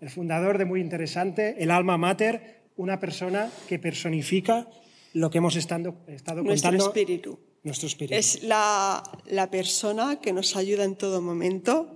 [0.00, 4.68] el fundador de Muy Interesante, el alma mater, una persona que personifica
[5.12, 6.86] lo que hemos estado, estado Nuestro contando.
[6.86, 7.38] espíritu.
[7.62, 8.14] Nuestro espíritu.
[8.14, 11.94] Es la, la persona que nos ayuda en todo momento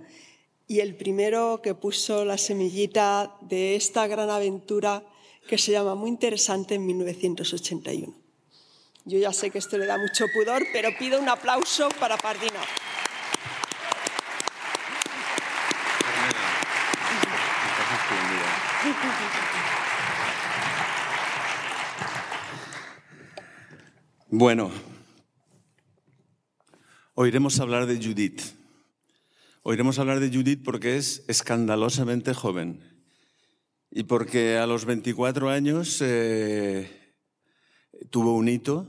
[0.67, 5.03] y el primero que puso la semillita de esta gran aventura
[5.47, 8.13] que se llama Muy Interesante en 1981.
[9.05, 12.61] Yo ya sé que esto le da mucho pudor, pero pido un aplauso para Pardina.
[24.31, 24.69] Bueno,
[27.15, 28.41] oiremos hablar de Judith.
[29.63, 32.79] Oiremos hablar de Judith porque es escandalosamente joven
[33.89, 37.15] y porque a los 24 años eh,
[38.11, 38.87] tuvo un hito.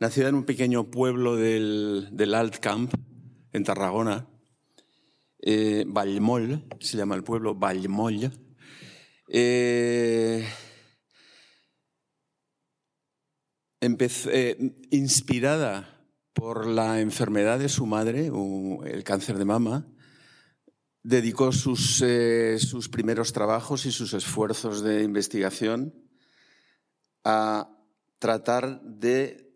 [0.00, 2.94] nacida en un pequeño pueblo del, del Alt Camp,
[3.52, 4.28] en Tarragona,
[5.40, 8.30] eh, Vallmoll, se llama el pueblo, Vallmoll.
[9.28, 10.48] Eh,
[13.80, 18.30] eh, inspirada por la enfermedad de su madre,
[18.86, 19.86] el cáncer de mama,
[21.02, 26.07] dedicó sus, eh, sus primeros trabajos y sus esfuerzos de investigación
[27.30, 27.68] a
[28.18, 29.54] tratar de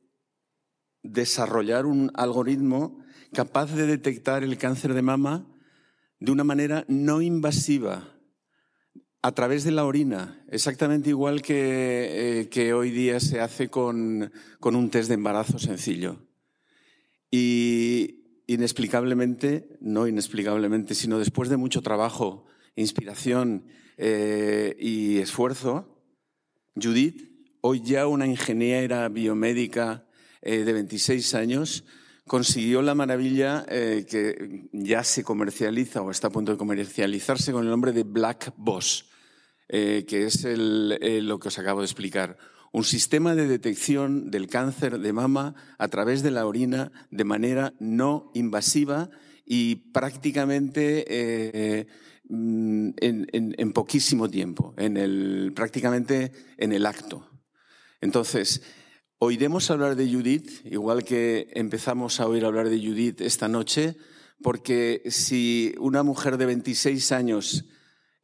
[1.03, 5.47] desarrollar un algoritmo capaz de detectar el cáncer de mama
[6.21, 8.13] de una manera no invasiva,
[9.23, 14.31] a través de la orina, exactamente igual que, eh, que hoy día se hace con,
[14.61, 16.19] con, un test de embarazo sencillo.
[17.31, 22.45] Y inexplicablemente, no inexplicablemente, sino después de mucho trabajo,
[22.77, 23.65] inspiración
[23.97, 26.05] eh, y esfuerzo,
[26.75, 27.32] Judith,
[27.63, 30.05] hoy ya una ingeniera biomédica
[30.43, 31.85] eh, de 26 años,
[32.27, 37.63] consiguió la maravilla eh, que ya se comercializa o está a punto de comercializarse con
[37.65, 39.09] el nombre de Black Boss.
[39.69, 42.37] Eh, que es lo que os acabo de explicar.
[42.73, 47.73] Un sistema de detección del cáncer de mama a través de la orina de manera
[47.79, 49.09] no invasiva
[49.47, 51.87] y prácticamente
[52.29, 57.32] mm, en, poquísimo tiempo, en el, prácticamente en el acto.
[58.03, 58.63] Entonces,
[59.19, 63.97] oiremos hablar de Judith, igual que empezamos a oír hablar de Judith esta noche,
[64.43, 67.65] porque si una mujer de 26 años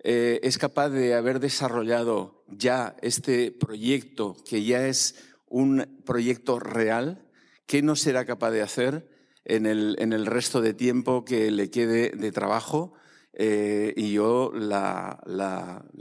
[0.02, 5.14] eh, es capaz de haber desarrollado ya este proyecto, que ya es
[5.46, 7.24] un proyecto real,
[7.66, 9.08] ¿qué no será capaz de hacer
[9.44, 12.94] en el, resto de tiempo que le quede de trabajo?
[13.34, 15.20] Eh, y yo la,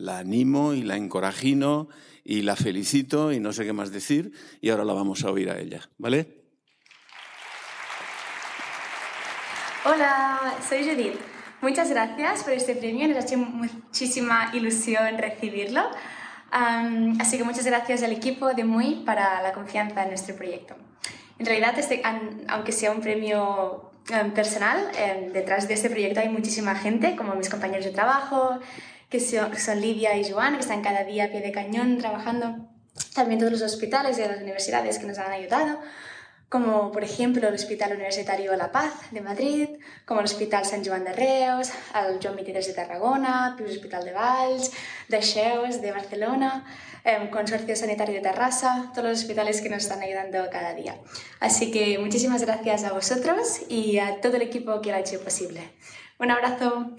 [0.08, 1.90] animo y la encorajino
[2.24, 5.50] y la felicito y no sé qué más decir y ahora la vamos a oír
[5.50, 6.44] a ella, ¿vale?
[9.86, 11.16] Hola, soy Judith.
[11.62, 15.82] Muchas gracias por este premio, nos ha hecho muchísima ilusión recibirlo.
[16.52, 20.76] así que muchas gracias al equipo de MUI para la confianza en nuestro proyecto.
[21.40, 22.02] En realidad, este,
[22.48, 23.87] aunque sea un premio
[24.34, 24.90] personal,
[25.34, 28.60] detrás de este proyecto hay muchísima gente, como mis compañeros de trabajo,
[29.10, 31.98] que son, que son Lidia y Joan, que están cada día a pie de cañón
[31.98, 32.68] trabajando.
[33.14, 35.80] También todos los hospitales y las universidades que nos han ayudado
[36.50, 39.70] como por ejemplo el Hospital Universitario La Paz de Madrid,
[40.06, 44.14] como el Hospital Sant Joan de Reus, el Joan Mitides de Tarragona, el Hospital de
[44.14, 44.72] Valls,
[45.10, 46.66] de Xeus de Barcelona,
[47.04, 50.96] el Consorcio Sanitario de Terrassa, todos los hospitales que nos están ayudando cada día.
[51.40, 55.20] Así que muchísimas gracias a vosotros y a todo el equipo que lo ha hecho
[55.22, 55.62] posible.
[56.20, 56.96] Un abrazo.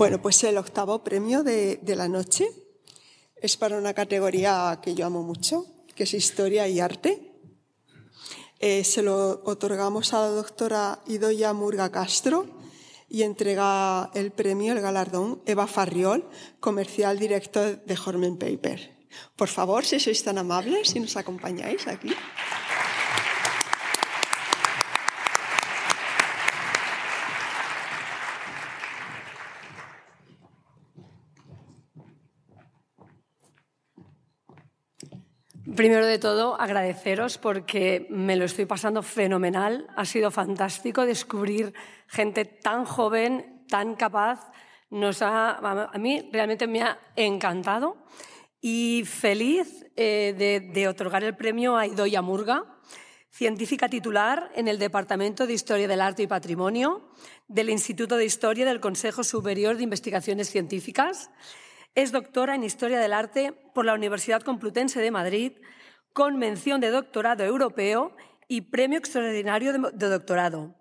[0.00, 2.48] Bueno, pues el octavo premio de, la noche
[3.36, 7.34] es para una categoría que yo amo mucho, que es Historia y Arte.
[8.60, 12.46] Eh, se lo otorgamos a la doctora Idoya Murga Castro
[13.10, 16.26] y entrega el premio, el galardón, Eva Farriol,
[16.60, 19.06] comercial director de Hormen Paper.
[19.36, 22.16] Por favor, si sois tan amables, si nos acompañáis aquí.
[35.80, 39.86] Primero de todo, agradeceros porque me lo estoy pasando fenomenal.
[39.96, 41.72] Ha sido fantástico descubrir
[42.06, 44.52] gente tan joven, tan capaz.
[44.90, 47.96] Nos a mí realmente me ha encantado
[48.60, 52.66] y feliz eh, de, otorgar el premio a Idoia Murga,
[53.30, 57.08] científica titular en el Departamento de Historia del Arte y Patrimonio
[57.48, 61.30] del Instituto de Historia del Consejo Superior de Investigaciones Científicas
[61.94, 65.52] es doctora en Historia del Arte por la Universidad Complutense de Madrid,
[66.12, 68.16] con mención de doctorado europeo
[68.48, 70.74] y premio extraordinario de doctorado.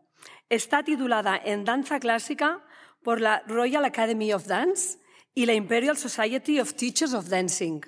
[0.49, 2.65] Está titulada en danza clásica
[3.03, 4.99] por la Royal Academy of Dance
[5.35, 7.81] y la Imperial Society of Teachers of Dancing.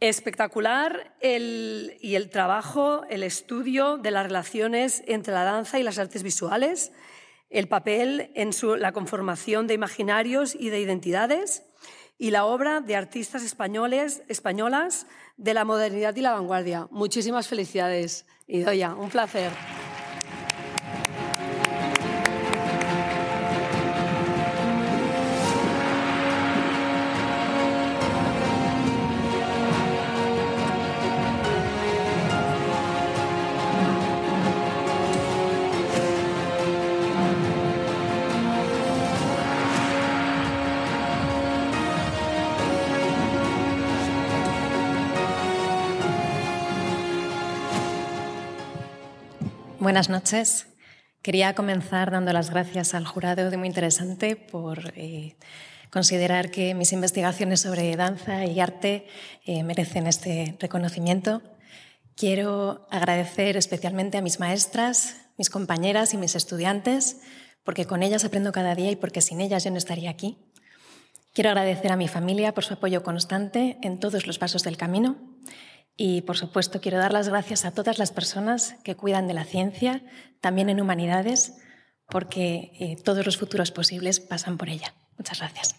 [0.00, 5.98] Espectacular el, y el trabajo, el estudio de las relaciones entre la danza y las
[5.98, 6.92] artes visuales,
[7.50, 11.69] el papel en la conformación de imaginarios y de identidades,
[12.20, 15.06] y la obra de artistas españoles, españolas
[15.38, 16.86] de la modernidad y la vanguardia.
[16.90, 19.50] Muchísimas felicidades, Idoya, un placer.
[50.00, 50.66] Buenas noches.
[51.20, 55.36] Quería comenzar dando las gracias al jurado de Muy Interesante por eh,
[55.90, 59.06] considerar que mis investigaciones sobre danza y arte
[59.44, 61.42] eh, merecen este reconocimiento.
[62.16, 67.20] Quiero agradecer especialmente a mis maestras, mis compañeras y mis estudiantes,
[67.62, 70.38] porque con ellas aprendo cada día y porque sin ellas yo no estaría aquí.
[71.34, 75.18] Quiero agradecer a mi familia por su apoyo constante en todos los pasos del camino
[76.02, 79.44] y, por supuesto, quiero dar las gracias a todas las personas que cuidan de la
[79.44, 80.02] ciencia,
[80.40, 81.58] también en humanidades,
[82.08, 84.94] porque eh, todos los futuros posibles pasan por ella.
[85.18, 85.74] Muchas gracias.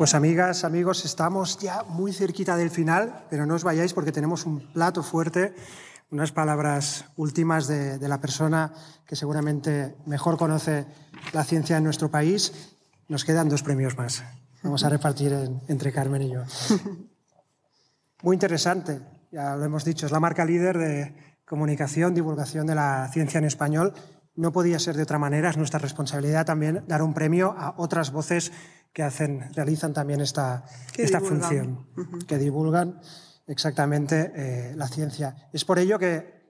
[0.00, 4.46] Pues amigas, amigos, estamos ya muy cerquita del final, pero no os vayáis porque tenemos
[4.46, 5.54] un plato fuerte,
[6.10, 8.72] unas palabras últimas de, la persona
[9.04, 10.86] que seguramente mejor conoce
[11.34, 12.78] la ciencia en nuestro país.
[13.08, 14.24] Nos quedan dos premios más.
[14.62, 15.34] Vamos a repartir
[15.68, 16.44] entre Carmen y yo.
[18.22, 23.06] Muy interesante, ya lo hemos dicho, es la marca líder de comunicación, divulgación de la
[23.12, 23.92] ciencia en español.
[24.36, 28.12] No podía ser de otra manera, es nuestra responsabilidad también dar un premio a otras
[28.12, 28.52] voces
[28.92, 30.64] que hacen, realizan también esta,
[30.96, 31.86] esta función,
[32.26, 33.00] que divulgan
[33.46, 35.48] exactamente eh, la ciencia.
[35.52, 36.40] Es por ello que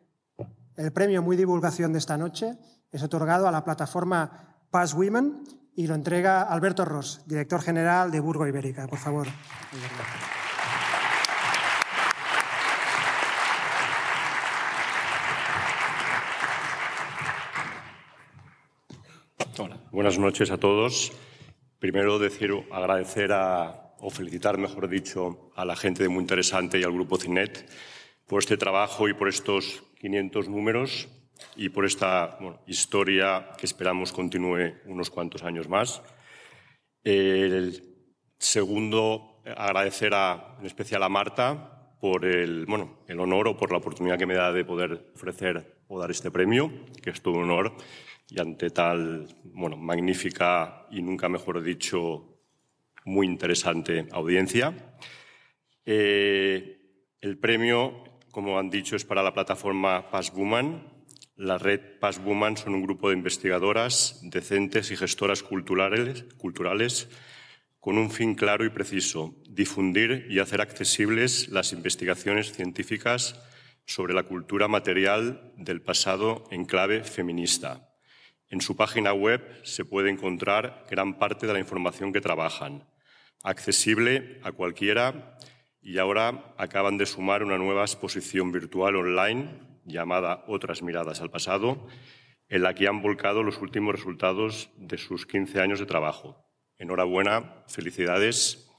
[0.77, 2.59] el premio Muy Divulgación de esta noche
[2.91, 5.43] es otorgado a la plataforma Pass Women
[5.75, 8.87] y lo entrega Alberto Ross, director general de Burgo Ibérica.
[8.87, 9.27] Por favor.
[19.59, 21.13] Hola, buenas noches a todos.
[21.79, 26.93] Primero, decir, agradecer o felicitar, mejor dicho, a la gente de Muy Interesante y al
[26.93, 27.69] Grupo CINET
[28.27, 31.09] por este trabajo y por estos 500 números
[31.57, 36.03] y por esta historia que esperamos continúe unos cuantos años más.
[37.03, 37.83] El
[38.39, 43.79] segundo, agradecer a, en especial a Marta por el, bueno, el honor o por la
[43.79, 46.71] oportunidad que me da de poder ofrecer o dar este premio,
[47.03, 47.75] que es todo un honor
[48.31, 52.39] y ante tal, bueno, magnífica y nunca mejor dicho,
[53.05, 54.97] muy interesante audiencia.
[55.85, 56.79] Eh,
[57.21, 60.87] el premio, como han dicho, es para la plataforma Passwoman.
[61.35, 67.09] La red Passwoman son un grupo de investigadoras, decentes y gestoras culturales, culturales
[67.81, 73.41] con un fin claro y preciso, difundir y hacer accesibles las investigaciones científicas
[73.87, 77.90] sobre la cultura material del pasado en clave feminista.
[78.51, 82.85] En su página web se puede encontrar gran parte de la información que trabajan,
[83.45, 85.39] accesible a cualquiera
[85.81, 91.87] y ahora acaban de sumar una nueva exposición virtual online llamada Otras miradas al pasado,
[92.49, 96.45] en la que han volcado los últimos resultados de sus 15 años de trabajo.
[96.77, 98.70] Enhorabuena, felicidades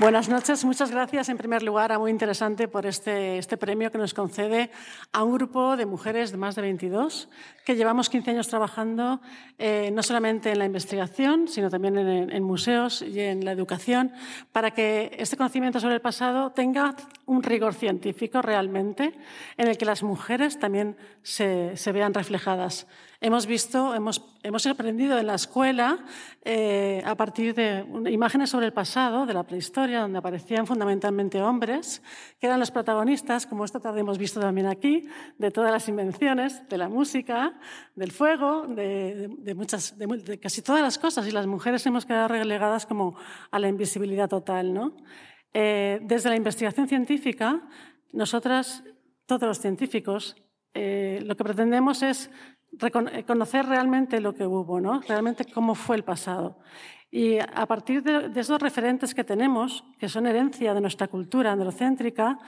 [0.00, 0.64] Buenas noches.
[0.64, 4.70] Muchas gracias, en primer lugar, a Muy Interesante por este, este premio que nos concede
[5.12, 7.28] a un grupo de mujeres de más de 22
[7.66, 9.20] que llevamos 15 años trabajando
[9.58, 14.10] eh, no solamente en la investigación, sino también en, museos y en la educación,
[14.52, 16.96] para que este conocimiento sobre el pasado tenga
[17.26, 19.12] un rigor científico realmente,
[19.58, 22.86] en el que las mujeres también se, se vean reflejadas.
[23.22, 25.98] Hemos visto, hemos, hemos aprendido en la escuela
[26.42, 32.02] eh, a partir de imágenes sobre el pasado, de la prehistoria, donde aparecían fundamentalmente hombres,
[32.38, 35.06] que eran los protagonistas, como esta tarde hemos visto también aquí,
[35.36, 37.60] de todas las invenciones, de la música,
[37.94, 42.86] del fuego, de, muchas, de, casi todas las cosas, y las mujeres hemos quedado relegadas
[42.86, 43.16] como
[43.50, 44.72] a la invisibilidad total.
[44.72, 44.96] ¿no?
[45.52, 47.68] Eh, desde la investigación científica,
[48.12, 48.82] nosotras,
[49.26, 50.36] todos los científicos,
[50.72, 52.30] eh, lo que pretendemos es
[53.26, 55.00] conocer realmente lo que hubo, ¿no?
[55.00, 56.58] realmente cómo fue el pasado.
[57.12, 62.38] Y a partir de, esos referentes que tenemos, que son herencia de nuestra cultura androcéntrica,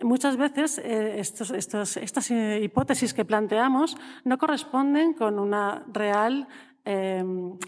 [0.00, 6.48] muchas veces eh, estas eh, hipótesis que planteamos no corresponden con una real
[6.86, 7.58] un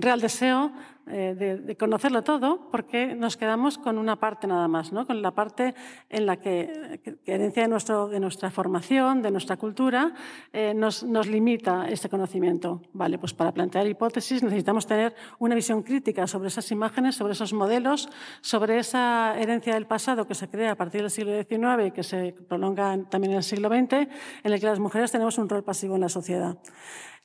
[0.00, 0.72] real deseo
[1.08, 5.04] eh, de, conocerlo todo, porque nos quedamos con una parte nada más, ¿no?
[5.04, 5.74] con la parte
[6.08, 10.14] en la que, que herencia de, nuestro, de nuestra formación, de nuestra cultura,
[10.52, 12.82] eh, nos, nos, limita este conocimiento.
[12.92, 17.52] Vale, pues para plantear hipótesis necesitamos tener una visión crítica sobre esas imágenes, sobre esos
[17.52, 18.08] modelos,
[18.40, 22.04] sobre esa herencia del pasado que se crea a partir del siglo XIX y que
[22.04, 23.92] se prolonga también en el siglo XX,
[24.44, 26.56] en el que las mujeres tenemos un rol pasivo en la sociedad.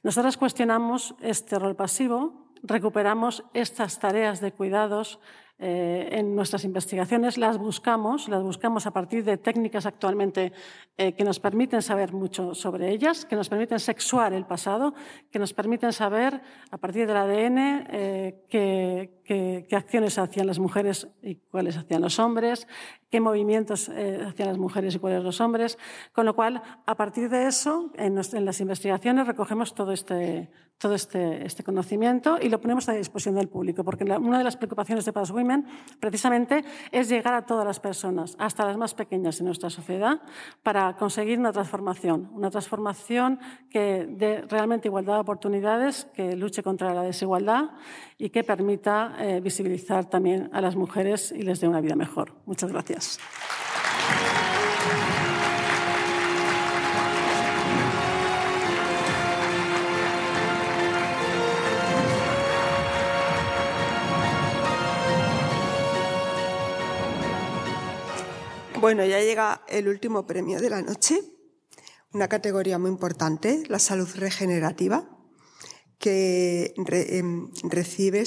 [0.03, 5.19] Nosotras cuestionamos este rol pasivo recuperamos estas tareas de cuidados
[5.59, 10.53] eh, en nuestras investigaciones, las buscamos, las buscamos a partir de técnicas actualmente
[10.97, 14.93] eh, que nos permiten saber mucho sobre ellas, que nos permiten sexuar el pasado,
[15.31, 21.35] que nos permiten saber a partir del ADN eh, qué, acciones hacían las mujeres y
[21.35, 22.67] cuáles hacían los hombres,
[23.09, 25.77] qué movimientos hacían las mujeres y cuáles los hombres.
[26.13, 31.45] Con lo cual, a partir de eso, en las investigaciones recogemos todo este, todo este,
[31.45, 35.13] este, conocimiento y lo ponemos a disposición del público, porque una de las preocupaciones de
[35.13, 35.65] Pass Women
[35.99, 40.21] precisamente es llegar a todas las personas, hasta las más pequeñas en nuestra sociedad,
[40.63, 46.93] para conseguir una transformación, una transformación que dé realmente igualdad de oportunidades, que luche contra
[46.93, 47.71] la desigualdad
[48.17, 52.35] y que permita eh, visibilizar también a las mujeres y les dé una vida mejor.
[52.45, 53.19] Muchas gracias.
[68.79, 71.19] Bueno, ya llega el último premio de la noche,
[72.13, 75.09] una categoría muy importante, la salud regenerativa,
[75.97, 78.23] que em, recibe,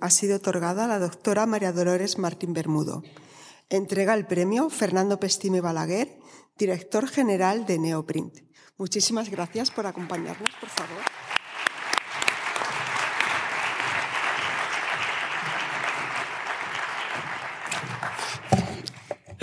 [0.00, 3.02] ha sido otorgada a la doctora María Dolores Martín Bermudo.
[3.70, 6.18] Entrega el premio Fernando Pestime Balaguer,
[6.58, 8.40] director general de Neoprint.
[8.76, 10.98] Muchísimas gracias por acompañarnos, por favor.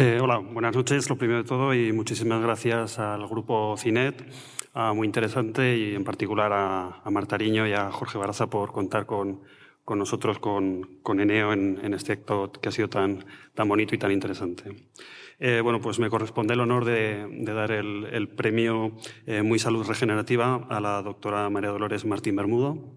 [0.04, 4.26] Eh, hola, buenas noches, lo primero de todo, y muchísimas gracias al grupo CINET,
[4.96, 9.42] muy interesante, y en particular a, Marta Ariño y a Jorge Baraza por contar con,
[9.86, 14.00] con nosotros, con, con Eneo, en, este acto que ha sido tan, tan bonito y
[14.00, 14.88] tan interesante.
[15.38, 18.98] Eh, bueno, pues me corresponde el honor de, dar el, premio
[19.28, 22.92] eh, Muy Salud Regenerativa a la doctora María Dolores Martín Bermudo.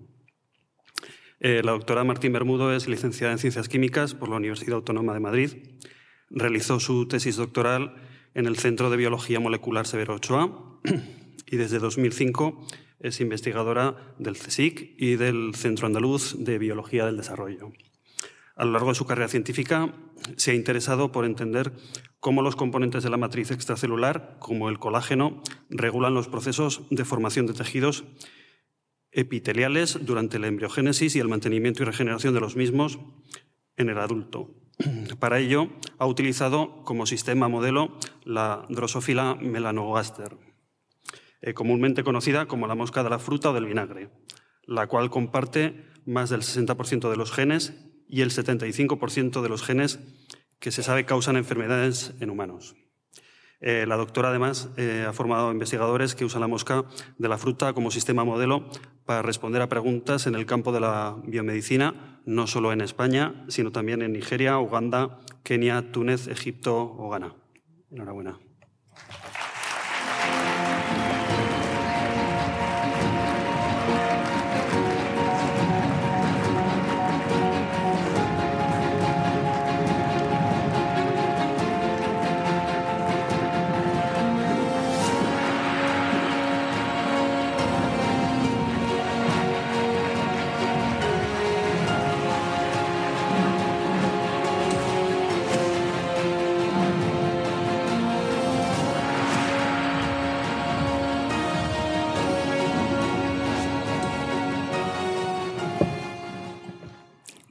[1.38, 5.50] la doctora Martín Bermudo es licenciada en Ciencias Químicas por la Universidad Autónoma de Madrid
[6.36, 7.94] Realizó su tesis doctoral
[8.34, 10.80] en el Centro de Biología Molecular Severo Ochoa
[11.46, 12.66] y desde 2005
[12.98, 17.70] es investigadora del CSIC y del Centro Andaluz de Biología del Desarrollo.
[18.56, 19.94] A lo largo de su carrera científica
[20.36, 21.72] se ha interesado por entender
[22.18, 27.46] cómo los componentes de la matriz extracelular, como el colágeno, regulan los procesos de formación
[27.46, 28.04] de tejidos
[29.12, 32.98] epiteliales durante la embriogénesis y el mantenimiento y regeneración de los mismos
[33.76, 34.50] en el adulto,
[35.18, 35.68] para ello,
[35.98, 40.36] ha utilizado como sistema modelo la Drosophila melanogaster,
[41.40, 44.10] eh, comúnmente conocida como la mosca de la fruta o del vinagre,
[44.66, 47.74] la cual comparte más del 60% de los genes
[48.08, 50.00] y el 75% de los genes
[50.58, 52.76] que se sabe causan enfermedades en humanos.
[53.66, 56.84] Eh, la doctora, además, eh, ha formado investigadores que usan la mosca
[57.16, 58.68] de la fruta como sistema modelo
[59.06, 63.72] para responder a preguntas en el campo de la biomedicina, no solo en España, sino
[63.72, 67.36] también en Nigeria, Uganda, Kenia, Túnez, Egipto o Ghana.
[67.90, 68.38] Enhorabuena.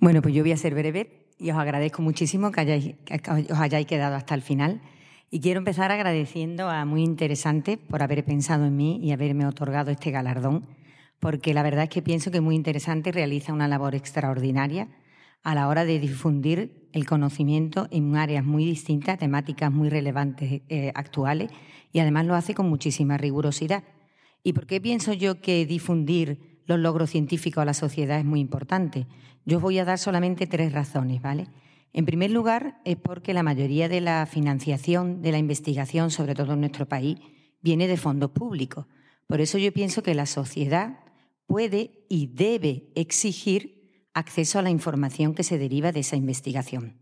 [0.03, 2.97] Bueno, pues yo voy a ser breve y os agradezco muchísimo que,
[3.49, 4.81] os hayáis quedado hasta el final.
[5.31, 9.91] Y quiero empezar agradeciendo a Muy Interesante por haber pensado en mí y haberme otorgado
[9.91, 10.67] este galardón,
[11.21, 14.89] porque la verdad es que pienso que Muy Interesante realiza una labor extraordinaria
[15.41, 20.91] a la hora de difundir el conocimiento en áreas muy distintas, temáticas muy relevantes eh,
[20.95, 21.49] actuales,
[21.93, 23.85] y además lo hace con muchísima rigurosidad.
[24.43, 28.39] ¿Y por qué pienso yo que difundir los logros científicos a la sociedad es muy
[28.39, 29.07] importante.
[29.45, 31.47] Yo voy a dar solamente tres razones, ¿vale?
[31.91, 36.53] En primer lugar, es porque la mayoría de la financiación de la investigación, sobre todo
[36.53, 37.17] en nuestro país,
[37.61, 38.87] viene de fondos públicos.
[39.27, 40.99] Por eso yo pienso que la sociedad
[41.45, 46.97] puede y debe exigir acceso a la información que se deriva de esa investigación.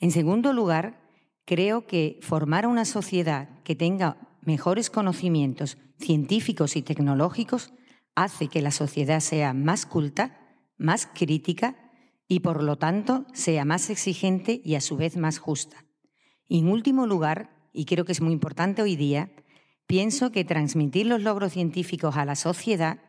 [0.00, 1.00] En segundo lugar,
[1.44, 7.72] creo que formar una sociedad que tenga mejores conocimientos científicos y tecnológicos
[8.14, 10.38] hace que la sociedad sea más culta,
[10.78, 11.76] más crítica
[12.28, 15.84] y por lo tanto sea más exigente y a su vez más justa.
[16.48, 19.30] Y en último lugar, y creo que es muy importante hoy día,
[19.86, 23.00] pienso que transmitir los logros científicos a la sociedad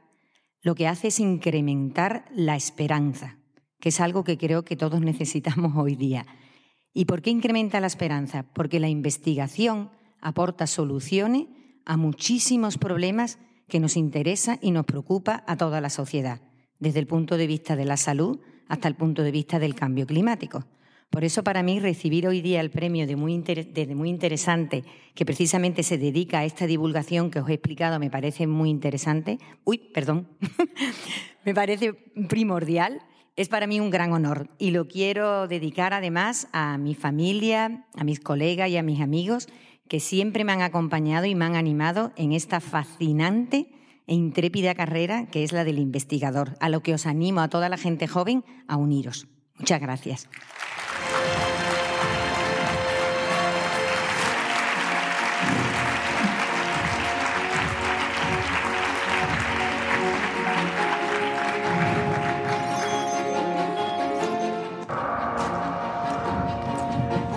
[0.61, 3.37] lo que hace es incrementar la esperanza,
[3.79, 6.25] que es algo que creo que todos necesitamos hoy día.
[6.93, 8.43] ¿Y por qué incrementa la esperanza?
[8.53, 11.45] Porque la investigación aporta soluciones
[11.85, 16.41] a muchísimos problemas que nos interesa y nos preocupa a toda la sociedad,
[16.79, 20.05] desde el punto de vista de la salud hasta el punto de vista del cambio
[20.05, 20.65] climático.
[21.09, 24.83] Por eso para mí recibir hoy día el premio de muy, de muy, interesante,
[25.15, 29.39] que precisamente se dedica a esta divulgación que os he explicado, me parece muy interesante.
[29.63, 30.27] Uy, perdón,
[31.45, 31.93] me parece
[32.27, 33.01] primordial.
[33.37, 38.03] Es para mí un gran honor y lo quiero dedicar además a mi familia, a
[38.03, 39.47] mis colegas y a mis amigos
[39.87, 43.69] que siempre me han acompañado y me han animado en esta fascinante
[44.07, 47.69] e intrépida carrera que es la del investigador, a lo que os animo a toda
[47.69, 49.27] la gente joven a uniros.
[49.59, 50.29] Muchas gracias.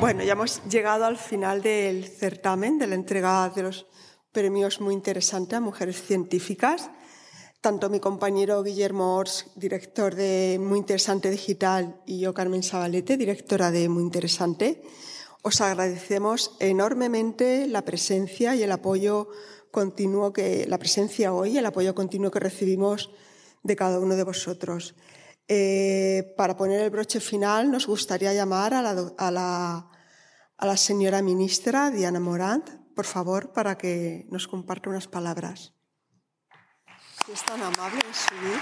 [0.01, 3.87] Bueno, ya hemos llegado al final del certamen, de la entrega de los
[4.33, 6.91] premios muy interesantes a mujeres científicas.
[7.61, 13.71] Tanto mi compañero Guillermo Ors, director de Muy Interesante Digital, y yo, Carmen Sabalete, directora
[13.71, 14.83] de Muy Interesante,
[15.43, 19.29] os agradecemos enormemente la presencia y el apoyo
[19.71, 23.11] continuo que, la presencia hoy, el apoyo continuo que recibimos
[23.63, 24.95] de cada uno de vosotros.
[25.49, 29.91] Eh, para poner el broche final, nos gustaría llamar a la, a la,
[30.57, 35.73] a la señora ministra Diana Morant, por favor, para que nos comparta unas palabras.
[37.25, 38.61] Si es tan amable subir.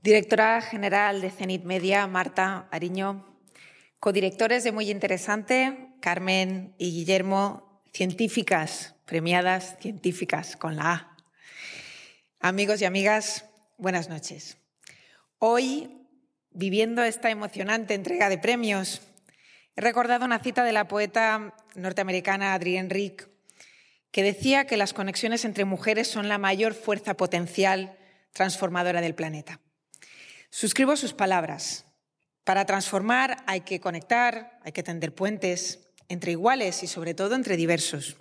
[0.00, 3.26] Directora General de Cenit Media, Marta Ariño.
[3.98, 7.73] Codirectores de Muy Interesante, Carmen y Guillermo.
[7.94, 11.16] Científicas, premiadas científicas con la A.
[12.40, 13.44] Amigos y amigas,
[13.78, 14.58] buenas noches.
[15.38, 16.04] Hoy,
[16.50, 19.00] viviendo esta emocionante entrega de premios,
[19.76, 23.28] he recordado una cita de la poeta norteamericana Adrienne Rick,
[24.10, 27.96] que decía que las conexiones entre mujeres son la mayor fuerza potencial
[28.32, 29.60] transformadora del planeta.
[30.50, 31.84] Suscribo sus palabras.
[32.42, 37.56] Para transformar hay que conectar, hay que tender puentes entre iguales y sobre todo entre
[37.56, 38.16] diversos.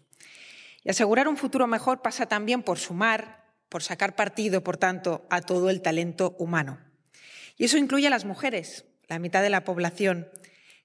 [0.84, 5.42] Y asegurar un futuro mejor pasa también por sumar, por sacar partido, por tanto, a
[5.42, 6.80] todo el talento humano.
[7.58, 10.30] Y eso incluye a las mujeres, la mitad de la población,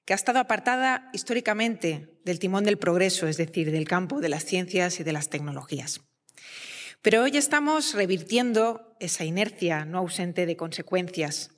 [0.05, 4.45] que ha estado apartada históricamente del timón del progreso, es decir, del campo de las
[4.45, 6.01] ciencias y de las tecnologías.
[7.03, 11.51] Pero hoy estamos revirtiendo esa inercia no ausente de consecuencias.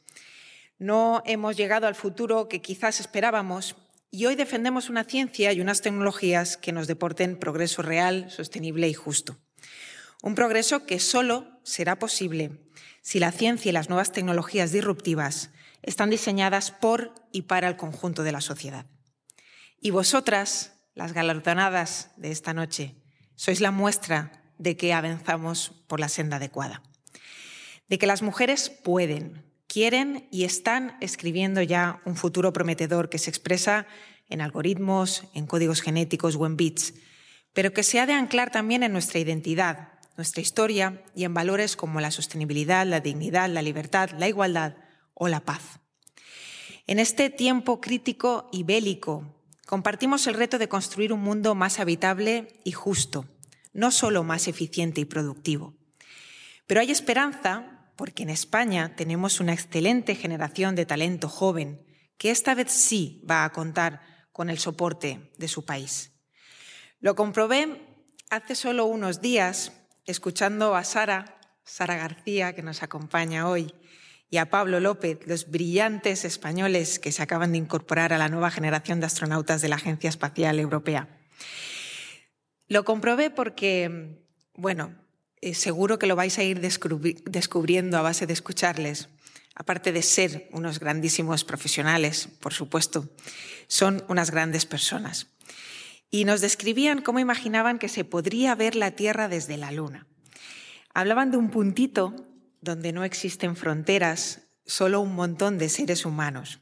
[0.78, 3.76] No hemos llegado al futuro que quizás esperábamos
[4.10, 8.94] y hoy defendemos una ciencia y unas tecnologías que nos deporten progreso real, sostenible y
[8.94, 9.38] justo.
[10.22, 12.60] Un progreso que solo será posible
[13.02, 15.50] si la ciencia y las nuevas tecnologías disruptivas
[15.82, 18.86] están diseñadas por y para el conjunto de la sociedad.
[19.80, 22.96] Y vosotras, las galardonadas de esta noche,
[23.36, 26.82] sois la muestra de que avanzamos por la senda adecuada.
[27.88, 33.30] De que las mujeres pueden, quieren y están escribiendo ya un futuro prometedor que se
[33.30, 33.86] expresa
[34.28, 36.94] en algoritmos, en códigos genéticos o en bits,
[37.52, 41.76] pero que se ha de anclar también en nuestra identidad, nuestra historia y en valores
[41.76, 44.74] como la sostenibilidad, la dignidad, la libertad, la igualdad
[45.14, 45.78] o la paz.
[46.88, 52.60] En este tiempo crítico y bélico, compartimos el reto de construir un mundo más habitable
[52.64, 53.24] y justo,
[53.72, 55.74] no solo más eficiente y productivo.
[56.66, 61.84] Pero hay esperanza porque en España tenemos una excelente generación de talento joven
[62.16, 64.00] que esta vez sí va a contar
[64.32, 66.10] con el soporte de su país.
[67.00, 67.82] Lo comprobé
[68.30, 69.74] hace solo unos días
[70.06, 73.74] escuchando a Sara, Sara García, que nos acompaña hoy,
[74.30, 78.50] y a Pablo López, los brillantes españoles que se acaban de incorporar a la nueva
[78.50, 81.20] generación de astronautas de la Agencia Espacial Europea.
[82.66, 84.24] Lo comprobé porque,
[84.54, 84.96] bueno,
[85.40, 89.08] eh, seguro que lo vais a ir descubriendo a base de escucharles.
[89.54, 93.10] aparte de ser unos grandísimos profesionales, por supuesto,
[93.68, 95.26] son unas grandes personas.
[96.10, 100.06] Y nos describían cómo imaginaban que se podría ver la Tierra desde la Luna.
[100.94, 102.14] Hablaban de un puntito
[102.62, 106.60] donde no existen fronteras, solo un montón de seres humanos.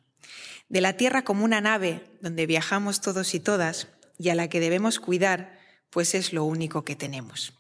[0.68, 4.60] De la Tierra como una nave donde viajamos todos y todas y a la que
[4.60, 5.58] debemos cuidar,
[5.90, 7.57] pues es lo único que tenemos.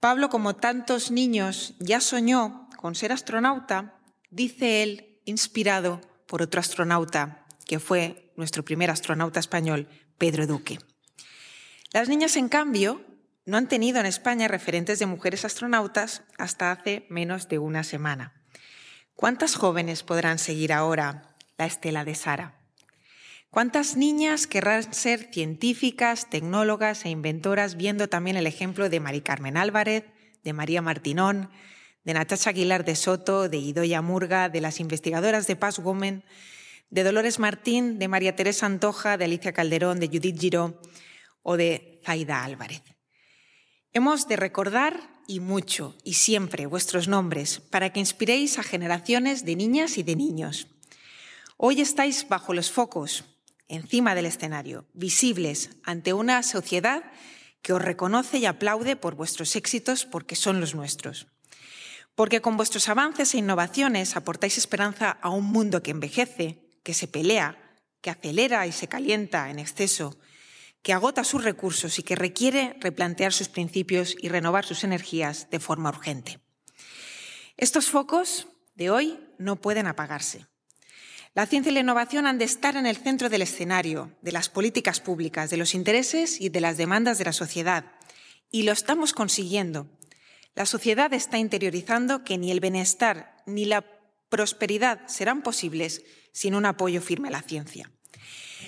[0.00, 7.44] Pablo, como tantos niños, ya soñó con ser astronauta, dice él, inspirado por otro astronauta,
[7.66, 10.78] que fue nuestro primer astronauta español, Pedro Duque.
[11.92, 13.04] Las niñas, en cambio,
[13.44, 18.32] no han tenido en España referentes de mujeres astronautas hasta hace menos de una semana.
[19.14, 22.59] ¿Cuántas jóvenes podrán seguir ahora la estela de Sara?
[23.50, 29.56] ¿Cuántas niñas querrán ser científicas, tecnólogas e inventoras viendo también el ejemplo de Mari Carmen
[29.56, 30.04] Álvarez,
[30.44, 31.50] de María Martinón,
[32.04, 36.22] de Natasha Aguilar de Soto, de Idoya Murga, de las investigadoras de Paz Women,
[36.90, 40.80] de Dolores Martín, de María Teresa Antoja, de Alicia Calderón, de Judith Giró
[41.42, 42.84] o de Zaida Álvarez?
[43.92, 49.56] Hemos de recordar y mucho y siempre vuestros nombres para que inspiréis a generaciones de
[49.56, 50.68] niñas y de niños.
[51.56, 53.24] Hoy estáis bajo los focos,
[53.70, 57.04] encima del escenario, visibles ante una sociedad
[57.62, 61.28] que os reconoce y aplaude por vuestros éxitos porque son los nuestros.
[62.14, 67.06] Porque con vuestros avances e innovaciones aportáis esperanza a un mundo que envejece, que se
[67.06, 67.56] pelea,
[68.00, 70.18] que acelera y se calienta en exceso,
[70.82, 75.60] que agota sus recursos y que requiere replantear sus principios y renovar sus energías de
[75.60, 76.40] forma urgente.
[77.56, 80.49] Estos focos de hoy no pueden apagarse.
[81.32, 84.48] La ciencia y la innovación han de estar en el centro del escenario, de las
[84.48, 87.92] políticas públicas, de los intereses y de las demandas de la sociedad.
[88.50, 89.86] Y lo estamos consiguiendo.
[90.56, 93.84] La sociedad está interiorizando que ni el bienestar ni la
[94.28, 96.02] prosperidad serán posibles
[96.32, 97.92] sin un apoyo firme a la ciencia.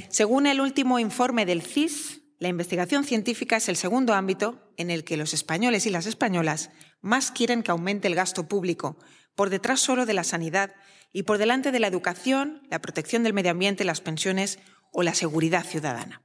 [0.08, 5.02] Según el último informe del CIS, la investigación científica es el segundo ámbito en el
[5.02, 8.96] que los españoles y las españolas más quieren que aumente el gasto público,
[9.34, 10.74] por detrás solo de la sanidad
[11.12, 14.58] y por delante de la educación, la protección del medio ambiente, las pensiones
[14.92, 16.22] o la seguridad ciudadana.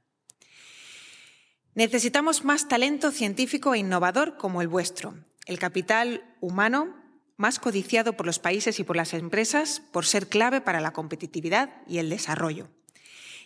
[1.74, 5.14] Necesitamos más talento científico e innovador como el vuestro,
[5.46, 6.96] el capital humano
[7.36, 11.70] más codiciado por los países y por las empresas por ser clave para la competitividad
[11.86, 12.68] y el desarrollo.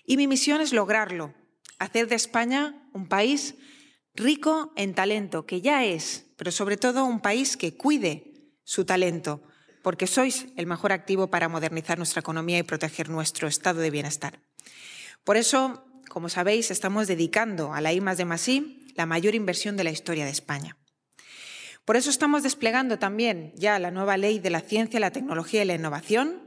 [0.07, 1.35] Y mi misión es lograrlo,
[1.79, 3.55] hacer de España un país
[4.15, 9.43] rico en talento, que ya es, pero sobre todo un país que cuide su talento,
[9.83, 14.41] porque sois el mejor activo para modernizar nuestra economía y proteger nuestro estado de bienestar.
[15.25, 19.85] Por eso, como sabéis, estamos dedicando a la I de Masí la mayor inversión de
[19.85, 20.77] la historia de España.
[21.85, 25.67] Por eso estamos desplegando también ya la nueva ley de la ciencia, la tecnología y
[25.67, 26.43] la innovación,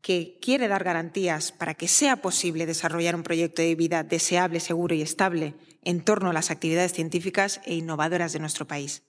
[0.00, 4.94] que quiere dar garantías para que sea posible desarrollar un proyecto de vida deseable, seguro
[4.94, 9.02] y estable en torno a las actividades científicas e innovadoras de nuestro país.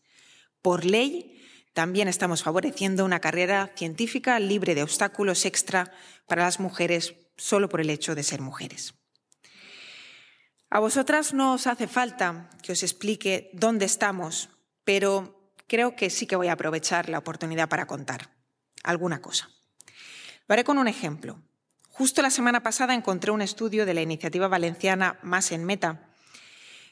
[0.64, 1.37] Por ley,
[1.78, 5.92] también estamos favoreciendo una carrera científica libre de obstáculos extra
[6.26, 8.96] para las mujeres solo por el hecho de ser mujeres.
[10.72, 14.50] A vosotras no os hace falta que os explique dónde estamos,
[14.86, 18.32] pero creo que sí que voy a aprovechar la oportunidad para contar
[18.82, 19.48] alguna cosa.
[20.48, 21.44] Lo haré con un ejemplo.
[21.90, 26.10] Justo la semana pasada encontré un estudio de la iniciativa valenciana Más en Meta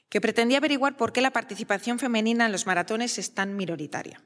[0.10, 4.22] que pretendía averiguar por qué la participación femenina en los maratones es tan minoritaria.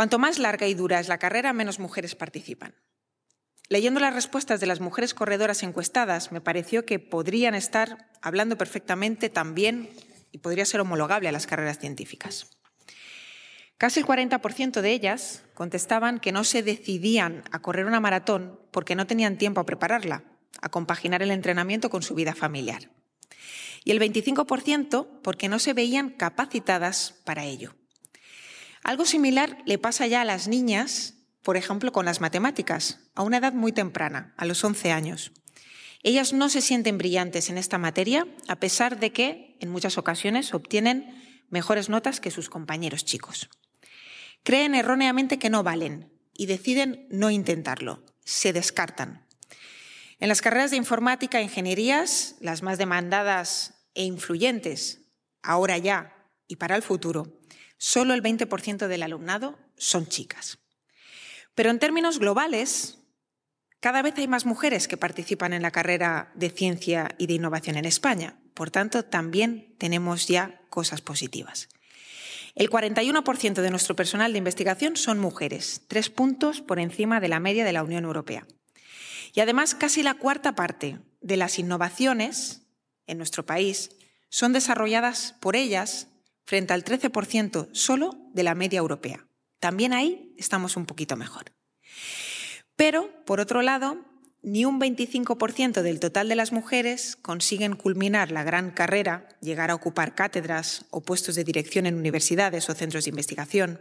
[0.00, 2.74] Cuanto más larga y dura es la carrera, menos mujeres participan.
[3.68, 9.28] Leyendo las respuestas de las mujeres corredoras encuestadas, me pareció que podrían estar hablando perfectamente
[9.28, 9.90] también
[10.32, 12.48] y podría ser homologable a las carreras científicas.
[13.76, 18.94] Casi el 40% de ellas contestaban que no se decidían a correr una maratón porque
[18.94, 20.24] no tenían tiempo a prepararla,
[20.62, 22.90] a compaginar el entrenamiento con su vida familiar.
[23.84, 27.74] Y el 25% porque no se veían capacitadas para ello.
[28.82, 33.38] Algo similar le pasa ya a las niñas, por ejemplo, con las matemáticas, a una
[33.38, 35.32] edad muy temprana, a los 11 años.
[36.02, 40.54] Ellas no se sienten brillantes en esta materia, a pesar de que, en muchas ocasiones,
[40.54, 41.14] obtienen
[41.50, 43.50] mejores notas que sus compañeros chicos.
[44.42, 49.26] Creen erróneamente que no valen y deciden no intentarlo, se descartan.
[50.20, 55.02] En las carreras de informática e ingenierías, las más demandadas e influyentes,
[55.42, 56.14] ahora ya
[56.46, 57.39] y para el futuro,
[57.80, 60.58] solo el 20% del alumnado son chicas.
[61.54, 62.98] Pero en términos globales,
[63.80, 67.76] cada vez hay más mujeres que participan en la carrera de ciencia y de innovación
[67.78, 68.38] en España.
[68.52, 71.70] Por tanto, también tenemos ya cosas positivas.
[72.54, 77.40] El 41% de nuestro personal de investigación son mujeres, tres puntos por encima de la
[77.40, 78.46] media de la Unión Europea.
[79.32, 82.66] Y además, casi la cuarta parte de las innovaciones
[83.06, 83.92] en nuestro país
[84.28, 86.09] son desarrolladas por ellas
[86.50, 89.24] frente al 13% solo de la media europea.
[89.60, 91.52] También ahí estamos un poquito mejor.
[92.74, 94.04] Pero, por otro lado,
[94.42, 99.76] ni un 25% del total de las mujeres consiguen culminar la gran carrera, llegar a
[99.76, 103.80] ocupar cátedras o puestos de dirección en universidades o centros de investigación,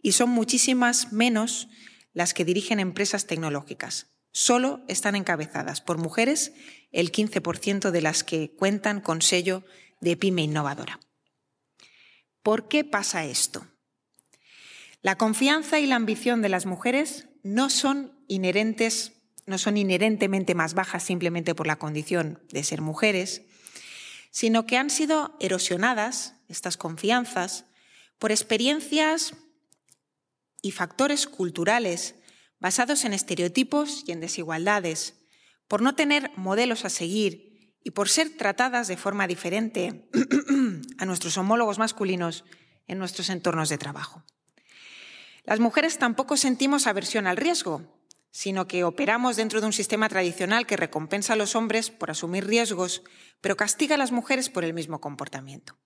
[0.00, 1.68] y son muchísimas menos
[2.14, 4.06] las que dirigen empresas tecnológicas.
[4.32, 6.54] Solo están encabezadas por mujeres
[6.92, 9.64] el 15% de las que cuentan con sello
[10.00, 10.98] de pyme innovadora.
[12.50, 13.64] ¿Por qué pasa esto?
[15.02, 19.12] La confianza y la ambición de las mujeres no son inherentes
[19.46, 23.42] no son inherentemente más bajas simplemente por la condición de ser mujeres,
[24.32, 27.66] sino que han sido erosionadas, estas confianzas,
[28.18, 29.34] por experiencias
[30.60, 32.16] y factores culturales
[32.58, 35.14] basados en estereotipos y en desigualdades,
[35.68, 37.49] por no tener modelos a seguir
[37.82, 40.08] y por ser tratadas de forma diferente
[40.98, 42.44] a nuestros homólogos masculinos
[42.86, 44.24] en nuestros entornos de trabajo.
[45.44, 47.82] Las mujeres tampoco sentimos aversión al riesgo,
[48.30, 52.46] sino que operamos dentro de un sistema tradicional que recompensa a los hombres por asumir
[52.46, 53.02] riesgos,
[53.40, 55.76] pero castiga a las mujeres por el mismo comportamiento.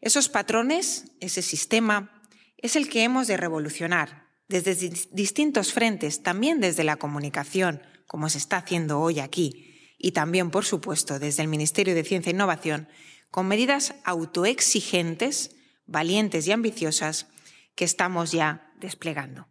[0.00, 2.22] Esos patrones, ese sistema,
[2.56, 4.74] es el que hemos de revolucionar desde
[5.12, 9.67] distintos frentes, también desde la comunicación, como se está haciendo hoy aquí,
[9.98, 12.88] y también, por supuesto, desde el Ministerio de Ciencia e Innovación,
[13.30, 17.26] con medidas autoexigentes, valientes y ambiciosas
[17.74, 19.48] que estamos ya desplegando.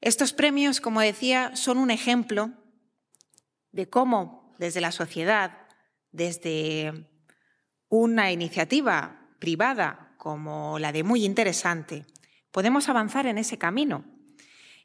[0.00, 2.50] Estos premios, como decía, son un ejemplo
[3.70, 5.68] de cómo desde la sociedad,
[6.10, 7.06] desde
[7.88, 12.04] una iniciativa privada como la de Muy Interesante,
[12.50, 14.04] podemos avanzar en ese camino,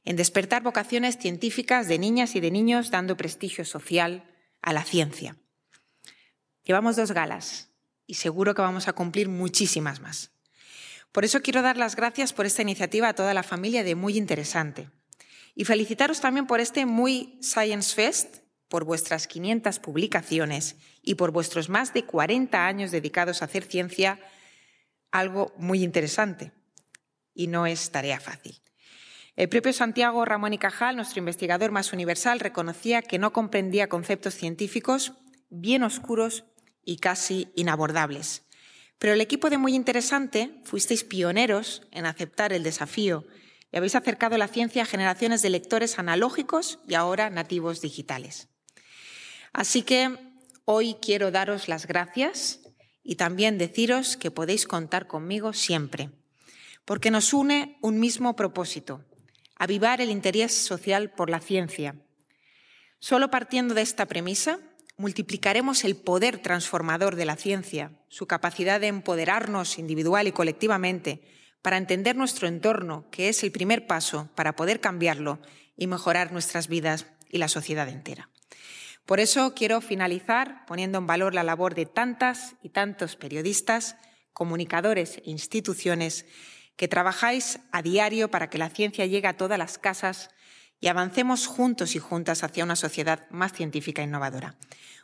[0.03, 4.34] en despertar vocaciones científicas de niñas y de niños dando prestigio social
[4.65, 5.37] a la ciencia.
[6.63, 7.69] Llevamos dos galas
[8.07, 10.31] y seguro que vamos a cumplir muchísimas más.
[11.11, 14.17] Por eso quiero dar las gracias por esta iniciativa a toda la familia de Muy
[14.17, 14.89] Interesante
[15.53, 18.37] y felicitaros también por este muy Science Fest,
[18.67, 24.19] por vuestras 500 publicaciones y por vuestros más de 40 años dedicados a hacer ciencia,
[25.11, 26.51] algo muy interesante.
[27.33, 28.59] Y no es tarea fácil.
[29.35, 34.33] El propio Santiago Ramón y Cajal, nuestro investigador más universal, reconocía que no comprendía conceptos
[34.33, 35.13] científicos
[35.49, 36.45] bien oscuros
[36.85, 38.43] y casi inabordables.
[38.97, 43.25] Pero el equipo de Muy Interesante fuisteis pioneros en aceptar el desafío
[43.73, 48.47] y habéis acercado la ciencia a generaciones de lectores analógicos y ahora nativos digitales.
[49.51, 50.17] Así que
[50.63, 52.61] hoy quiero daros las gracias
[53.03, 56.09] y también deciros que podéis contar conmigo siempre,
[56.85, 59.03] porque nos une un mismo propósito,
[59.55, 61.95] avivar el interés social por la ciencia.
[62.99, 64.59] Solo partiendo de esta premisa,
[64.97, 71.21] multiplicaremos el poder transformador de la ciencia, su capacidad de empoderarnos individual y colectivamente,
[71.61, 75.39] para entender nuestro entorno, que es el primer paso para poder cambiarlo
[75.75, 78.29] y mejorar nuestras vidas y la sociedad entera.
[79.05, 83.97] Por eso quiero finalizar poniendo en valor la labor de tantas y tantos periodistas,
[84.33, 86.25] comunicadores e instituciones
[86.75, 90.29] que trabajáis a diario para que la ciencia llegue a todas las casas
[90.79, 94.57] y avancemos juntos y juntas hacia una sociedad más científica e innovadora.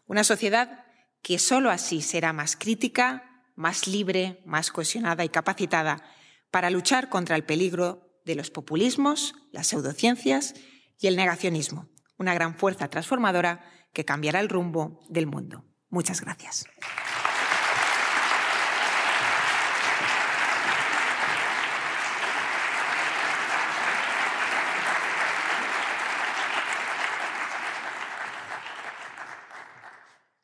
[0.05, 0.86] Una sociedad
[1.22, 6.03] que solo así será más crítica, más libre, más cohesionada y capacitada
[6.49, 10.53] para luchar contra el peligro de los populismos, las pseudociencias
[10.99, 13.63] y el negacionismo, una gran fuerza transformadora
[13.93, 15.65] que cambiará el rumbo del mundo.
[15.89, 16.65] Muchas gracias.